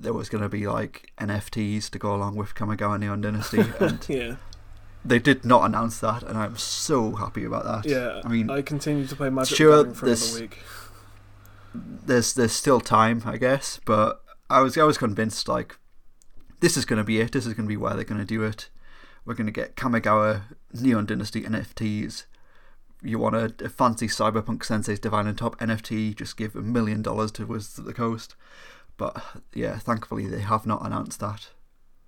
[0.00, 4.04] there was going to be like NFTs to go along with Kamigawa Neon Dynasty, and
[4.08, 4.36] Yeah,
[5.04, 7.88] they did not announce that, and I'm so happy about that.
[7.88, 8.20] yeah.
[8.24, 10.58] I mean, I continue to play Magic sure, for another week.
[11.74, 15.76] there's there's still time, I guess, but I was I was convinced like
[16.60, 17.32] this is going to be it.
[17.32, 18.70] This is going to be where they're going to do it.
[19.24, 20.42] We're going to get Kamigawa
[20.72, 22.24] Neon Dynasty NFTs.
[23.02, 26.14] You want a, a fancy Cyberpunk Sensei's Divining Top NFT?
[26.16, 28.34] Just give a million dollars to Wizards of the Coast.
[28.96, 29.22] But
[29.52, 31.48] yeah, thankfully they have not announced that.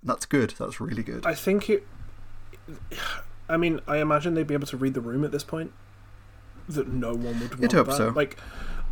[0.03, 0.53] That's good.
[0.57, 1.25] That's really good.
[1.25, 1.85] I think it.
[3.49, 5.71] I mean, I imagine they'd be able to read the room at this point.
[6.69, 7.95] That no one would want You'd hope that.
[7.97, 8.09] so.
[8.09, 8.37] Like,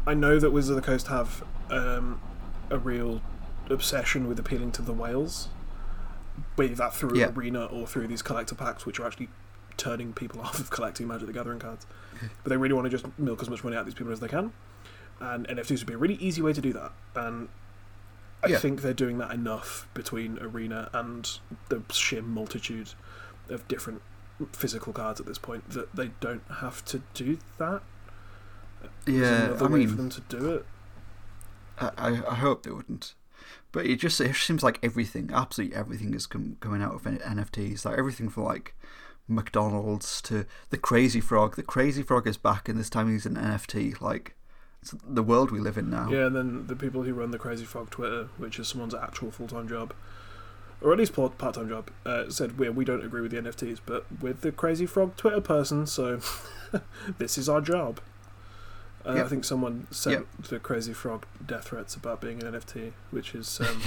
[0.07, 2.21] I know that Wizards of the Coast have um,
[2.69, 3.21] a real
[3.69, 5.49] obsession with appealing to the whales,
[6.55, 7.31] whether that through Yeah.
[7.35, 9.27] Arena or through these collector packs, which are actually
[9.77, 11.85] turning people off of collecting Magic the Gathering cards.
[12.43, 14.21] But they really want to just milk as much money out of these people as
[14.21, 14.53] they can,
[15.19, 16.93] and NFTs would be a really easy way to do that.
[17.13, 17.49] And
[18.45, 18.57] I Yeah.
[18.59, 21.39] think they're doing that enough between Arena and
[21.69, 22.93] the sheer multitude
[23.49, 24.01] of different
[24.51, 27.81] physical cards at this point that they don't have to do that.
[29.05, 30.65] There's yeah, another I way mean, for them to do it.
[31.79, 33.15] I, I hope they wouldn't.
[33.71, 37.83] But it just it seems like everything, absolutely everything, is com- coming out of NFTs.
[37.85, 38.73] Like everything from like
[39.27, 41.55] McDonald's to the Crazy Frog.
[41.55, 43.99] The Crazy Frog is back, and this time he's an NFT.
[44.01, 44.35] Like
[45.07, 46.09] the world we live in now.
[46.09, 49.31] Yeah, and then the people who run the Crazy Frog Twitter, which is someone's actual
[49.31, 49.93] full time job,
[50.81, 53.79] or at least part time job, uh, said we we don't agree with the NFTs,
[53.86, 56.19] but with the Crazy Frog Twitter person, so
[57.17, 57.99] this is our job.
[59.07, 60.47] Uh, I think someone sent Yep.
[60.49, 63.79] the Crazy Frog death threats about being an NFT, which is um,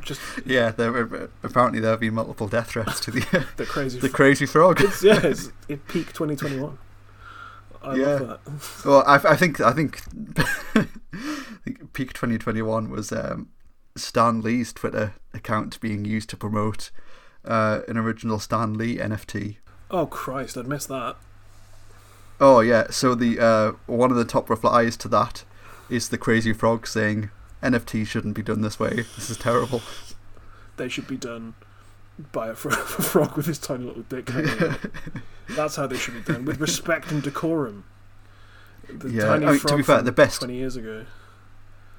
[0.02, 0.72] just yeah.
[0.72, 3.20] There apparently there have been multiple death threats to the
[3.56, 4.02] the Crazy Frog.
[4.02, 4.12] the Frog.
[4.16, 4.80] Crazy Frog.
[4.80, 6.78] It's, yeah, it's it peak 2021.
[7.86, 8.06] I Yeah.
[8.06, 8.84] love that.
[8.84, 10.02] Well, I, I think I think,
[10.74, 10.86] I
[11.64, 13.48] think peak 2021 was um,
[13.96, 16.90] Stan Lee's Twitter account being used to promote
[17.44, 19.56] uh, an original Stan Lee NFT.
[19.90, 21.16] Oh Christ, I'd missed that.
[22.40, 25.44] Oh yeah, so the uh, one of the top replies to that
[25.88, 27.30] is the Crazy Frog saying
[27.62, 29.04] NFT shouldn't be done this way.
[29.14, 29.80] This is terrible.
[30.76, 31.54] They should be done
[32.32, 34.28] by a, fro- a frog with his tiny little dick.
[34.28, 34.80] hanging out.
[35.50, 37.84] That's how they should be done, with respect and decorum.
[38.88, 41.06] The Yeah, tiny I mean, to be fair, the best- twenty years ago.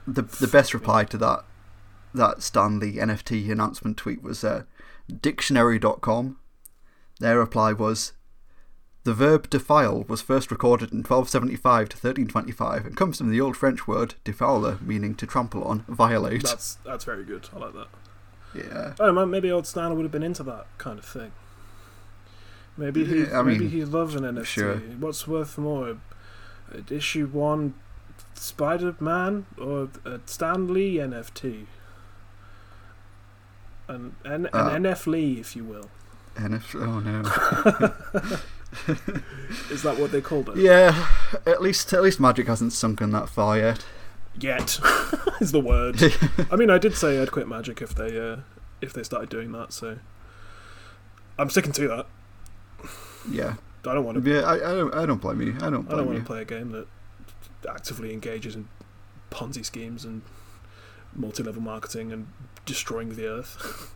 [0.08, 1.44] the the best reply to that
[2.14, 4.64] that Stan Lee NFT announcement tweet was uh,
[5.22, 6.38] dictionary.com
[7.20, 8.14] their reply was,
[9.04, 13.58] "The verb defile was first recorded in 1275 to 1325 and comes from the Old
[13.58, 17.50] French word defouler, meaning to trample on, violate." That's that's very good.
[17.56, 17.88] I like that.
[18.58, 18.94] Yeah.
[19.00, 21.32] Oh, man, maybe old Stan would have been into that kind of thing.
[22.76, 24.46] Maybe he, Yeah, maybe mean, he loves an NFT.
[24.46, 24.76] sure.
[24.78, 25.98] What's worth more,
[26.90, 27.74] issue one,
[28.36, 31.66] Spider Man or a Stan Lee NFT?
[33.88, 35.90] An an, an Uh, NF Lee, if you will.
[36.36, 37.22] If oh no.
[39.72, 40.58] Is that what they called it?
[40.58, 41.08] yeah.
[41.46, 43.86] At least at least Magic hasn't sunken that far yet.
[44.40, 44.80] Yet
[45.42, 46.02] is the word.
[46.52, 48.38] I mean, I did say I'd quit Magic if they uh,
[48.82, 49.74] if they started doing that.
[49.74, 49.98] So
[51.40, 52.06] I'm sticking to that.
[53.30, 53.56] yeah.
[53.86, 54.30] I don't want to.
[54.30, 54.42] Yeah.
[54.42, 55.56] I, I don't I don't blame you.
[55.62, 56.20] I don't I don't want you.
[56.20, 56.88] to play a game that
[57.70, 58.68] actively engages in
[59.32, 60.22] Ponzi schemes and
[61.16, 62.28] multi-level marketing and
[62.66, 63.96] destroying the earth,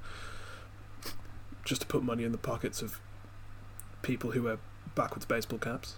[1.66, 3.00] just to put money in the pockets of
[4.02, 4.58] people who wear
[4.96, 5.96] backwards baseball caps.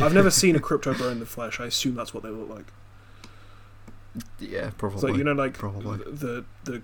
[0.00, 1.60] I've never seen a crypto bro in the flesh.
[1.60, 2.66] I assume that's what they look like.
[4.38, 5.00] Yeah, probably.
[5.00, 5.98] So you know, like probably.
[5.98, 6.82] the the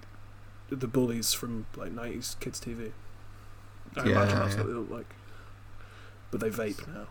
[0.70, 2.92] the bullies from like nineties kids TV.
[3.96, 4.60] I Yeah, imagine that's yeah.
[4.60, 5.14] what they look like.
[6.30, 7.06] But they vape now.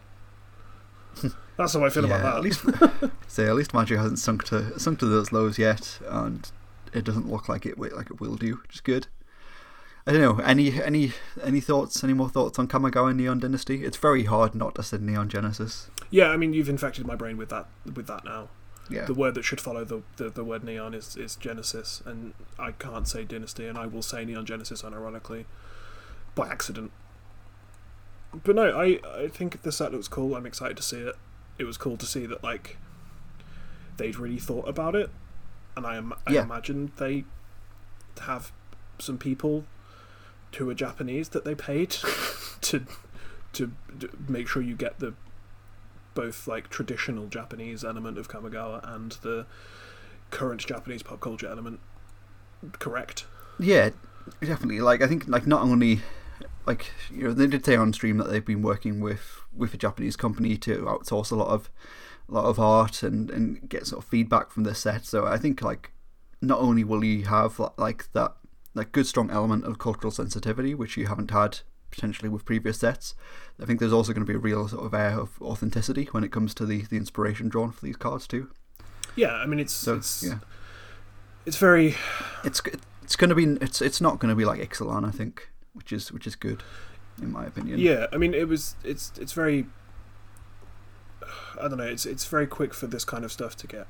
[1.58, 2.38] that's how I feel yeah, about that.
[2.38, 6.50] At least, say at least Magic hasn't sunk to sunk to those lows yet, and
[6.94, 9.08] it doesn't look like it like it will do, which is good.
[10.06, 10.44] I don't know.
[10.44, 12.04] Any any any thoughts?
[12.04, 13.86] Any more thoughts on Kamigawa Neon Dynasty?
[13.86, 15.90] It's very hard not to say Neon Genesis.
[16.10, 18.50] Yeah, I mean, you've infected my brain with that with that now.
[18.90, 22.34] Yeah, The word that should follow the, the, the word neon is, is Genesis, and
[22.60, 25.46] I can't say Dynasty, and I will say Neon Genesis unironically
[26.36, 26.92] by accident.
[28.44, 30.36] But no, I, I think the set looks cool.
[30.36, 31.16] I'm excited to see it.
[31.58, 32.78] It was cool to see that like
[33.98, 35.10] they'd really thought about it,
[35.78, 36.42] and I, am, I Yeah.
[36.44, 37.24] imagine they
[38.22, 38.52] have
[39.00, 39.64] some people
[40.58, 41.92] who are Japanese that they paid
[42.62, 42.86] to
[43.54, 43.72] to
[44.28, 45.14] make sure you get the
[46.14, 49.46] both like traditional Japanese element of Kamigawa and the
[50.32, 51.80] current Japanese pop culture element
[52.80, 53.26] correct.
[53.60, 53.90] yeah,
[54.42, 54.82] definitely.
[54.82, 56.02] Like I think like not only
[56.66, 59.78] like you know they did say on stream that they've been working with with a
[59.78, 61.70] Japanese company to outsource a lot of
[62.30, 65.06] a lot of art and and get sort of feedback from the set.
[65.06, 65.92] So I think like
[66.42, 68.34] not only will you have li- like that
[68.74, 71.60] like good strong element of cultural sensitivity which you haven't had
[71.94, 73.14] potentially with previous sets.
[73.62, 76.24] I think there's also going to be a real sort of air of authenticity when
[76.24, 78.50] it comes to the the inspiration drawn for these cards too.
[79.16, 80.40] Yeah, I mean it's So it's yeah,
[81.46, 81.96] it's very
[82.44, 82.62] it's
[83.04, 85.92] it's going to be it's it's not going to be like Ixalan I think, which
[85.94, 86.64] is which is good
[87.22, 87.78] in my opinion.
[87.80, 88.08] yeah.
[88.12, 89.68] I mean it was it's it's very
[91.62, 91.84] I don't know.
[91.86, 93.88] It's it's very quick for this kind of stuff to get,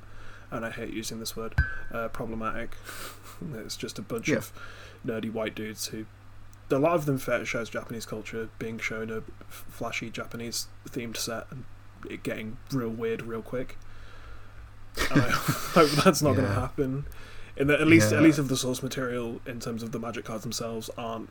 [0.52, 1.56] and I hate using this word,
[1.92, 2.76] uh, problematic.
[3.56, 4.38] it's just a bunch Yeah.
[4.38, 4.52] of
[5.06, 6.06] nerdy white dudes who,
[6.74, 11.64] a lot of them fetishize Japanese culture, being shown a flashy Japanese themed set and
[12.10, 13.78] it getting real weird real quick.
[14.98, 17.06] I hope that's not going to happen.
[17.56, 18.18] In the, at least, Yeah.
[18.18, 21.30] at least, if the source material in terms of the magic cards themselves aren't,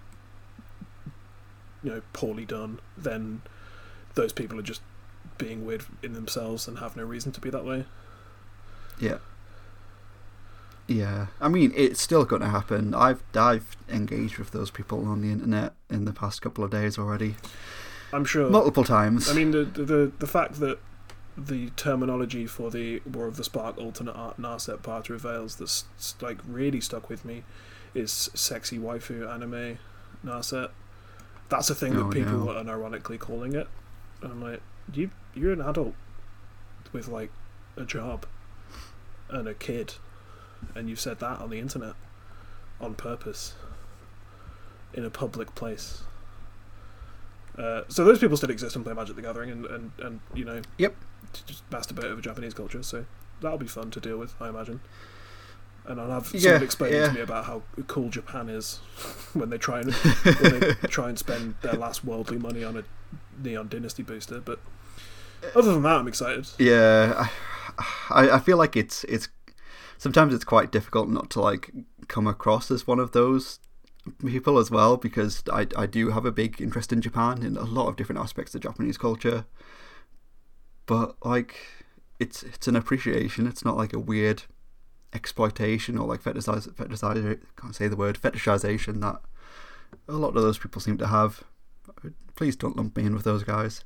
[1.82, 3.43] you know, poorly done, then
[4.14, 4.80] those people are just
[5.38, 7.84] being weird in themselves and have no reason to be that way.
[8.99, 9.18] Yeah.
[10.93, 12.95] Yeah, I mean it's still going to happen.
[12.95, 16.99] I've I've engaged with those people on the internet in the past couple of days
[16.99, 17.34] already,
[18.12, 18.51] I'm sure.
[18.51, 19.30] multiple times.
[19.30, 20.78] I mean, the, the the fact that
[21.36, 25.84] the terminology for the War of the Spark alternate art Narset part reveals that's
[26.20, 27.43] like really stuck with me
[27.95, 29.78] is sexy waifu anime
[30.24, 30.70] Narset.
[31.49, 32.51] That's a thing Oh, that people no.
[32.51, 33.68] are unironically calling it.
[34.22, 34.61] And I'm like,
[34.93, 35.95] you you're an adult
[36.93, 37.30] with like
[37.76, 38.26] a job
[39.30, 39.95] and a kid,
[40.75, 41.95] and you've said that on the internet
[42.81, 43.55] on purpose
[44.95, 46.03] in a public place.
[47.59, 50.45] Uh, so those people still exist and play Magic the Gathering and, and, and you
[50.45, 50.95] know Yep.
[51.47, 52.83] just masturbate over Japanese culture.
[52.83, 53.05] So
[53.41, 54.81] that'll be fun to deal with, I imagine.
[55.85, 57.07] And I'll have Yeah, someone explaining yeah.
[57.09, 58.77] to me about how cool Japan is
[59.35, 59.93] when they try and
[60.41, 62.85] when they try and spend their last worldly money on a
[63.43, 64.41] Neon Dynasty booster.
[64.41, 64.61] But
[65.55, 66.47] other than that, I'm excited.
[66.59, 67.29] yeah,
[68.11, 69.29] I I feel like it's it's
[70.03, 71.71] sometimes it's quite difficult not to like
[72.09, 73.61] come across as one of those
[74.27, 77.63] people as well because I I do have a big interest in Japan in a
[77.63, 79.45] lot of different aspects of Japanese culture,
[80.87, 81.55] but like
[82.19, 83.47] it's it's an appreciation.
[83.47, 84.43] It's not like a weird
[85.13, 89.21] exploitation or like fetishize fetishize can't say the word fetishization that
[90.09, 91.45] a lot of those people seem to have.
[92.35, 93.85] Please don't lump me in with those guys.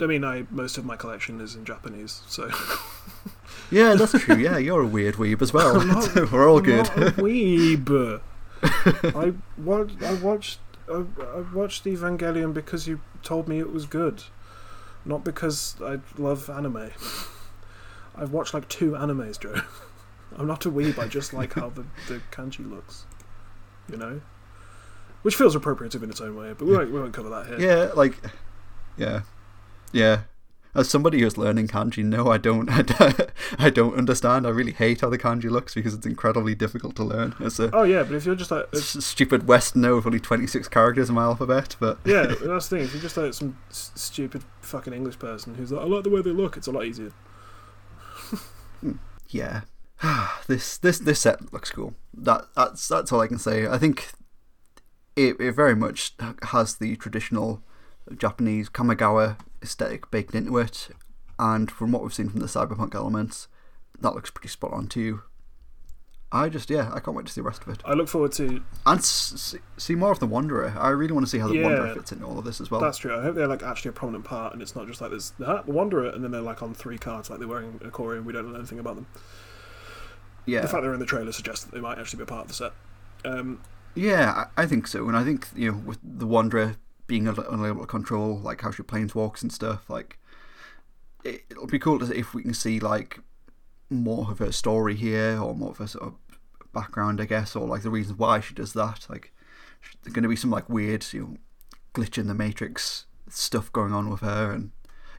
[0.00, 2.48] I mean, I most of my collection is in Japanese, so
[3.70, 4.36] Yeah, that's true.
[4.36, 5.80] Yeah, you're a weird weeb as well.
[5.84, 6.86] Not- We're all I'm good.
[7.16, 8.20] weeb.
[8.62, 10.02] I watched.
[10.02, 10.58] I watched
[10.88, 11.04] I,
[11.36, 14.24] I watched the Evangelion because you told me it was good,
[15.04, 16.90] not because I love anime.
[18.16, 19.62] I've watched like two animes, Joe.
[20.36, 20.98] I'm not a weeb.
[20.98, 23.04] I just like how the, the kanji looks.
[23.88, 24.20] You know,
[25.22, 27.60] which feels appropriative in its own way, but we won't we won't cover that here.
[27.60, 28.16] Yeah, like,
[28.96, 29.22] yeah,
[29.92, 30.22] yeah.
[30.72, 32.68] As somebody who's learning kanji, no, I don't.
[33.58, 34.46] I don't understand.
[34.46, 37.34] I really hate how the kanji looks because it's incredibly difficult to learn.
[37.40, 40.68] It's a Oh yeah, but if you're just like s- stupid Westerner with only 26
[40.68, 42.84] characters in my alphabet, but yeah, that's the thing.
[42.84, 46.10] If you're just like some s- stupid fucking English person who's like, I like the
[46.10, 47.10] way they look, it's a lot easier.
[48.80, 48.92] Hmm,
[49.28, 49.62] yeah.
[50.46, 51.94] this this this set looks cool.
[52.14, 53.66] That that's that's all I can say.
[53.66, 54.08] I think
[55.16, 56.14] it it very much
[56.44, 57.62] has the traditional
[58.16, 60.88] Japanese Kamigawa aesthetic baked into it,
[61.38, 63.48] and from what we've seen from the cyberpunk elements,
[64.00, 65.22] that looks pretty spot on too.
[66.32, 68.30] I just yeah, I can't wait to see the rest of it I look forward
[68.34, 70.72] to and s- see more of the Wanderer.
[70.78, 71.64] I really want to see how the Yeah.
[71.64, 72.80] Wanderer fits into all of this as well.
[72.80, 73.16] That's true.
[73.18, 75.64] I hope they're like actually a prominent part, and it's not just like there's the
[75.66, 78.32] Wanderer, and then they're like on three cards, like they're wearing a Corey, and we
[78.32, 79.06] don't know anything about them.
[80.46, 82.42] yeah, The fact they're in the trailer suggests that they might actually be a part
[82.42, 82.72] of the set.
[83.24, 83.60] Um,
[83.96, 86.76] Yeah, I I think so, and I think you know with the Wanderer
[87.10, 90.16] being unable to control like how she planeswalks and stuff, like
[91.24, 93.18] it, it'll be cool to if we can see like
[93.90, 96.14] more of her story here, or more of her sort of
[96.72, 99.06] background, I guess, or like the reasons why she does that.
[99.08, 99.32] Like,
[100.02, 101.36] there's going to be some like weird, you know,
[101.94, 104.70] glitch in the matrix stuff going on with her, and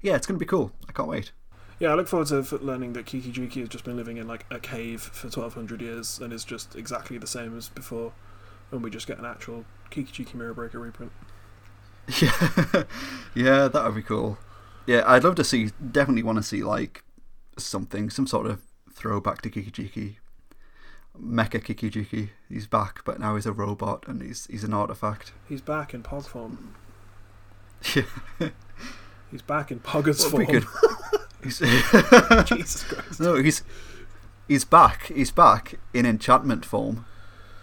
[0.02, 0.72] yeah, it's going to be cool.
[0.88, 1.34] I can't wait.
[1.80, 4.60] yeah, I look forward to learning that Kiki-Jiki has just been living in like a
[4.60, 8.14] cave for 1200 years and is just exactly the same as before,
[8.72, 11.12] and we just get an actual Kiki-Jiki Mirror Breaker reprint.
[12.22, 12.84] Yeah,
[13.34, 14.38] yeah, that would be cool.
[14.86, 15.70] Yeah, I'd love to see.
[15.92, 17.04] Definitely want to see like
[17.58, 18.62] something, some sort of
[18.94, 20.16] throwback to Kikijiki.
[21.20, 22.30] Mecha Kikijiki.
[22.50, 25.32] He's back, but now he's a robot and he's he's an artifact.
[25.48, 26.76] He's back in Pog form.
[27.96, 28.04] Yeah,
[29.32, 30.46] He's back in Pogger's form.
[30.46, 30.66] good.
[32.48, 33.20] Jesus Christ.
[33.20, 33.64] no, he's
[34.48, 35.08] he's back.
[35.08, 37.06] He's back in enchantment form,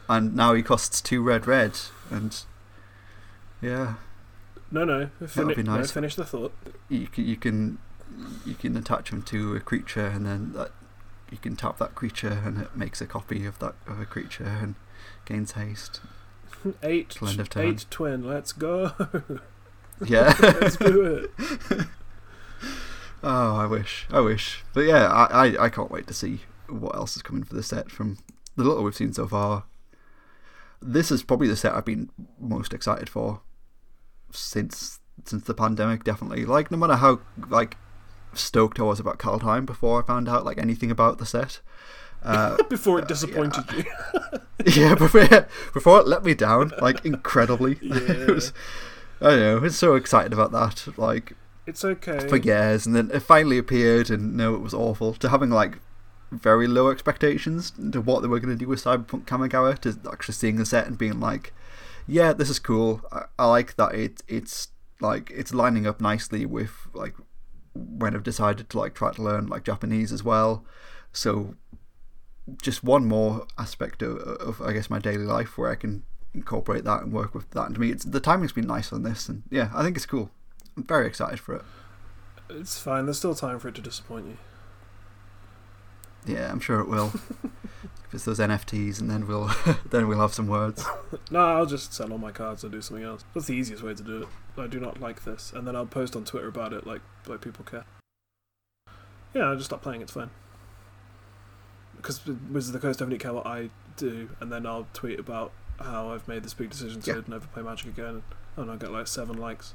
[0.09, 1.78] and now he costs two red red.
[2.11, 2.36] And
[3.61, 3.94] yeah,
[4.71, 5.11] No, no.
[5.27, 5.91] Fin- be no, nice.
[5.91, 6.53] finish the thought.
[6.89, 7.79] you can, you can
[8.45, 10.71] you can attach them to a creature and then that
[11.31, 14.45] you can tap that creature and it makes a copy of that of a creature
[14.45, 14.75] and
[15.25, 16.01] gains haste.
[16.83, 17.66] Eight, Till end of turn.
[17.66, 18.25] eight twin.
[18.25, 18.93] Let's go.
[20.07, 20.33] Yeah.
[20.41, 21.87] Let's do it.
[23.23, 24.07] oh, I wish.
[24.11, 24.62] I wish.
[24.73, 27.62] But yeah, I, I, I can't wait to see what else is coming for the
[27.64, 28.19] set from
[28.57, 29.64] the little we've seen so far.
[30.81, 33.41] This is probably the set I've been most excited for
[34.33, 36.45] since since the pandemic, definitely.
[36.45, 37.76] Like no matter how like
[38.35, 41.61] stoked I was about Kaldheim before I found out like anything about the set.
[42.22, 43.85] Uh, Before it disappointed you.
[44.66, 47.79] yeah, before, before it let me down, like incredibly.
[47.81, 47.97] Yeah.
[47.97, 48.53] it was,
[49.20, 52.26] I don't know, I was so excited about that, like It's okay.
[52.29, 55.14] for years, and then it finally appeared, and no, it was awful.
[55.14, 55.79] To having like
[56.33, 60.35] very low expectations to what they were going to do with Cyberpunk Kamigawa, to actually
[60.35, 61.53] seeing the set and being like,
[62.09, 63.02] yeah, this is cool.
[63.12, 64.68] I, I like that it it's
[65.00, 67.14] like it's lining up nicely with like
[67.74, 70.64] when I've decided to like try to learn like Japanese as well.
[71.12, 71.54] So
[72.62, 76.02] just one more aspect of, of I guess my daily life where I can
[76.34, 77.66] incorporate that and work with that.
[77.66, 80.06] And to me, it's the timing's been nice on this, and yeah, I think it's
[80.06, 80.30] cool.
[80.76, 81.62] I'm very excited for it.
[82.48, 83.04] It's fine.
[83.04, 84.38] There's still time for it to disappoint you.
[86.34, 87.12] Yeah, I'm sure it will.
[88.09, 89.50] if it's those NFTs, and then we'll
[89.90, 90.84] then we'll have some words.
[91.30, 93.24] No, I'll just sell all my cards and do something else.
[93.34, 94.28] That's the easiest way to do it.
[94.61, 97.40] I do not like this, and then I'll post on Twitter about it, like like
[97.40, 97.84] people care.
[99.34, 100.00] Yeah, I'll just stop playing.
[100.02, 100.30] It's fine.
[101.96, 105.52] Because Wizards of the Coast definitely care what I do, and then I'll tweet about
[105.80, 107.20] how I've made this big decision to Yeah.
[107.26, 108.22] never play Magic again,
[108.56, 109.74] and I'll get like seven likes,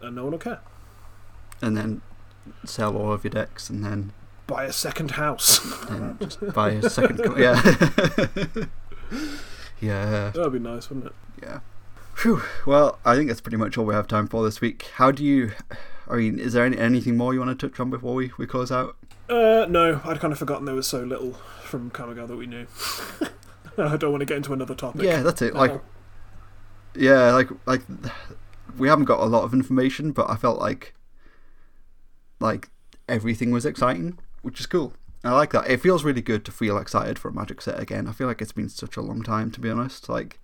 [0.00, 0.60] and no one will care.
[1.62, 2.02] and then
[2.64, 4.12] sell all of your decks, and then
[4.46, 5.60] Buy a second house.
[5.90, 7.22] and just buy a second.
[7.22, 7.60] Co- yeah,
[9.80, 11.12] yeah, That'd be nice, wouldn't it?
[11.42, 11.60] yeah.
[12.14, 12.42] Phew.
[12.64, 14.86] Well, I think that's pretty much all we have time for this week.
[14.94, 15.52] How do you?
[16.08, 18.46] I mean, is there any, anything more you want to touch on before we, we
[18.46, 18.96] close out?
[19.28, 21.32] Uh, no, I'd kind of forgotten there was so little
[21.62, 22.66] from Kamigawa that we knew.
[23.78, 25.02] I don't want to get into another topic.
[25.02, 25.54] Yeah, that's it.
[25.54, 25.78] Like,
[26.94, 27.82] yeah, like like
[28.78, 30.94] we haven't got a lot of information, but I felt like
[32.40, 32.70] like
[33.08, 34.92] everything was exciting, which is cool.
[35.24, 35.68] I like that.
[35.68, 38.06] It feels really good to feel excited for a Magic set again.
[38.06, 40.08] I feel like it's been such a long time, to be honest.
[40.08, 40.38] Like,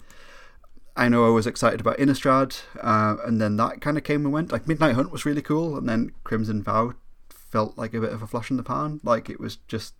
[0.96, 4.32] I know I was excited about Innistrad, uh, and then that kind of came and
[4.32, 4.50] went.
[4.50, 6.94] Like, Midnight Hunt was really cool, and then Crimson Vow
[7.30, 8.98] felt like a bit of a flash in the pan.
[9.04, 9.94] Like, it was just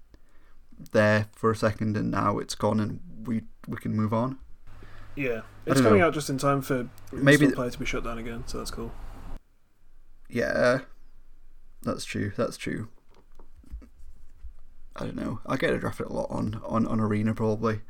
[0.91, 4.39] there for a second, and now it's gone, and we we can move on.
[5.15, 6.09] Yeah, it's coming know.
[6.09, 8.73] out just in time for Maybe- Maybe play to be shut down again, so that's
[8.73, 8.91] cool.
[10.29, 10.81] Yeah,
[11.83, 12.33] that's true.
[12.37, 12.89] That's true.
[14.97, 15.41] I don't know.
[15.47, 17.81] I get a draft a lot on on, on Arena probably,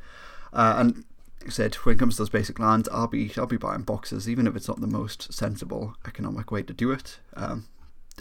[0.53, 1.05] uh, and
[1.41, 3.83] like I said when it comes to those basic lands, I'll be I'll be buying
[3.83, 7.19] boxes even if it's not the most sensible economic way to do it.
[7.35, 7.67] Um,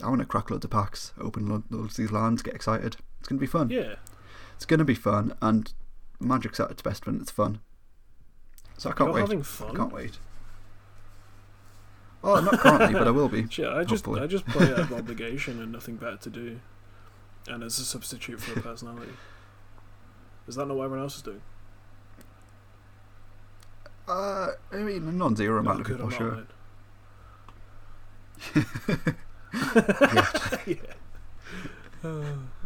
[0.04, 2.98] I want to crack loads of packs, open lo- loads of these lands, get excited.
[3.20, 3.70] It's gonna be fun.
[3.70, 3.96] Yeah,
[4.56, 5.72] It's gonna be fun, and
[6.20, 7.60] Magic's at its best when it's fun.
[8.78, 9.22] So I can't you're wait.
[9.22, 10.18] having I can't wait.
[12.24, 13.48] Oh, not currently, but I will be.
[13.50, 14.22] Shit, I just Hopefully.
[14.24, 16.60] I just play out of obligation and nothing better to do,
[17.48, 19.14] and as a substitute for a personality.
[20.48, 21.42] Is that not what everyone else is doing?
[24.08, 26.46] Uh, I mean, a non-zero amount of people, sure.
[28.56, 29.16] not,
[30.68, 30.76] yeah.
[32.04, 32.26] mate.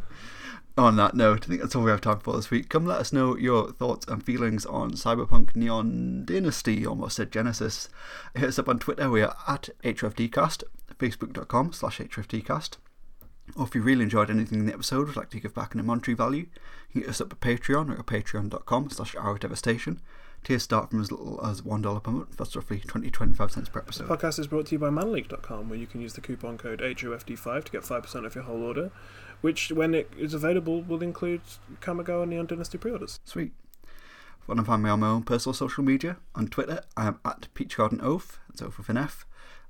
[0.77, 2.67] On that note, I think that's all we have time for this week.
[2.67, 7.87] Come let us know your thoughts and feelings on Cyberpunk Neon Dynasty, almost said Genesis.
[8.33, 10.63] Hit us up on Twitter, we are at HFDcast,
[10.99, 12.75] facebook.com slash HFDcast.
[13.55, 15.85] Or if you really enjoyed anything in the episode, would like to give back an
[15.85, 16.47] monetary value,
[16.89, 20.01] you can hit us up at Patreon or at patreon.com slash hour devastation.
[20.43, 23.81] Tiers start from as little as $1 per month, that's roughly 20 25 cents per
[23.81, 26.57] This The podcast is brought to you by manaleak.com, where you can use the coupon
[26.59, 28.91] code HOFD5 to get 5% off your whole order,
[29.41, 31.41] which, when it is available, will include
[31.81, 33.19] Kamigawa and Neon Dynasty pre orders.
[33.25, 33.53] Sweet.
[34.47, 37.47] Want to find me on my own personal social media, on Twitter, I am at
[37.55, 39.25] PeachGardenOath, that's Oath with an F.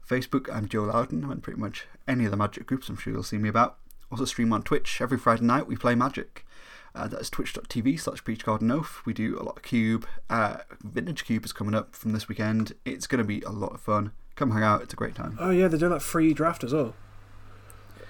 [0.05, 3.13] Facebook, I'm Joe Loudon, I'm in pretty much any of the Magic groups, I'm sure
[3.13, 3.77] you'll see me about.
[4.11, 6.45] Also stream on Twitch, every Friday night we play Magic.
[6.93, 9.05] Uh, that is twitch.tv slash PeachGardenOath.
[9.05, 10.05] We do a lot of Cube.
[10.29, 12.73] Uh, Vintage Cube is coming up from this weekend.
[12.83, 14.11] It's going to be a lot of fun.
[14.35, 15.37] Come hang out, it's a great time.
[15.39, 16.95] Oh, yeah, they're doing that free draft as well.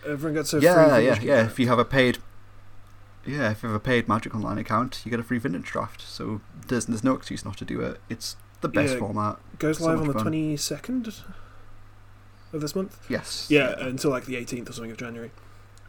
[0.03, 1.45] Everyone gets a yeah, free yeah, Vintage yeah.
[1.45, 2.17] If you have a paid,
[3.25, 6.01] yeah, if you have a paid Magic Online account, you get a free vintage draft.
[6.01, 7.99] So there's there's no excuse not to do it.
[8.09, 8.99] It's the best Yeah.
[8.99, 9.37] format.
[9.59, 10.25] Goes so live on the fun.
[10.31, 11.23] 22nd
[12.53, 13.05] of this month.
[13.09, 13.47] Yes.
[13.49, 15.31] Yeah, until like the 18th or something of January.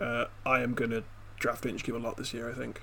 [0.01, 1.05] Uh, I am going to
[1.39, 2.83] draft Vintage Cube a lot this year, I think.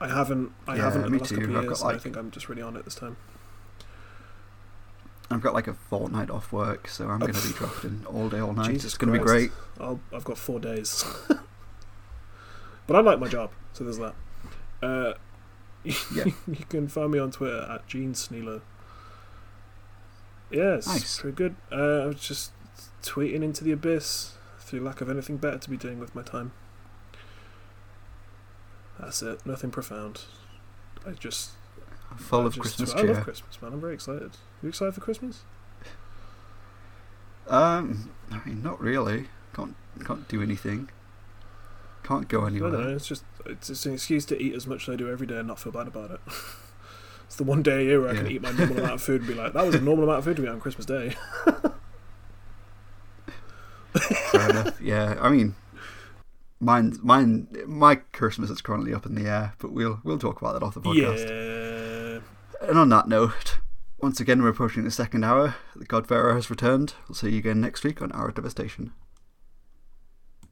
[0.00, 0.52] I haven't.
[0.66, 1.36] I Yeah, haven't in the last too.
[1.36, 1.82] couple of got, years.
[1.82, 3.16] I think I'm just really on it this time.
[5.30, 8.38] I've got like a fortnight off work, so I'm going to be drafting all day,
[8.40, 8.66] all night.
[8.72, 9.50] Jesus it's going to be great.
[9.80, 11.04] I'll, I've got four days.
[12.92, 14.14] but I like my job, so there's that.
[14.82, 15.14] Uh,
[16.14, 16.24] Yeah.
[16.46, 18.60] you can find me on Twitter at Gene Sneeler.
[20.50, 21.18] It's Nice.
[21.20, 21.56] pretty good.
[21.72, 22.52] Uh, I was just
[23.02, 26.52] tweeting into the abyss through lack of anything better to be doing with my time.
[29.00, 29.44] That's it.
[29.46, 30.22] Nothing profound.
[31.06, 31.52] I just
[32.16, 33.24] Full I of just- Christmas I love.
[33.24, 33.72] Christmas, man.
[33.72, 34.32] I'm very excited.
[34.62, 35.42] You excited for Christmas?
[37.48, 39.28] Um, I mean, not really.
[39.54, 39.74] Can't
[40.04, 40.90] can't do anything.
[42.02, 42.90] Can't go anywhere.
[42.90, 45.38] It's just it's just an excuse to eat as much as I do every day
[45.38, 46.20] and not feel bad about it.
[47.26, 49.20] it's the one day a year where I can eat my normal amount of food
[49.22, 51.14] and be like, that was a normal amount of food to eat on Christmas Day.
[54.30, 54.80] Fair enough.
[54.80, 55.54] Yeah, I mean,
[56.60, 60.54] mine, mine, my Christmas is currently up in the air, but we'll we'll talk about
[60.54, 61.28] that off the podcast.
[61.28, 62.68] Yeah.
[62.68, 63.58] And on that note,
[64.00, 65.56] once again, we're approaching the second hour.
[65.76, 66.94] The God Pharaoh has returned.
[67.08, 68.92] We'll see you again next week on Hour of Devastation.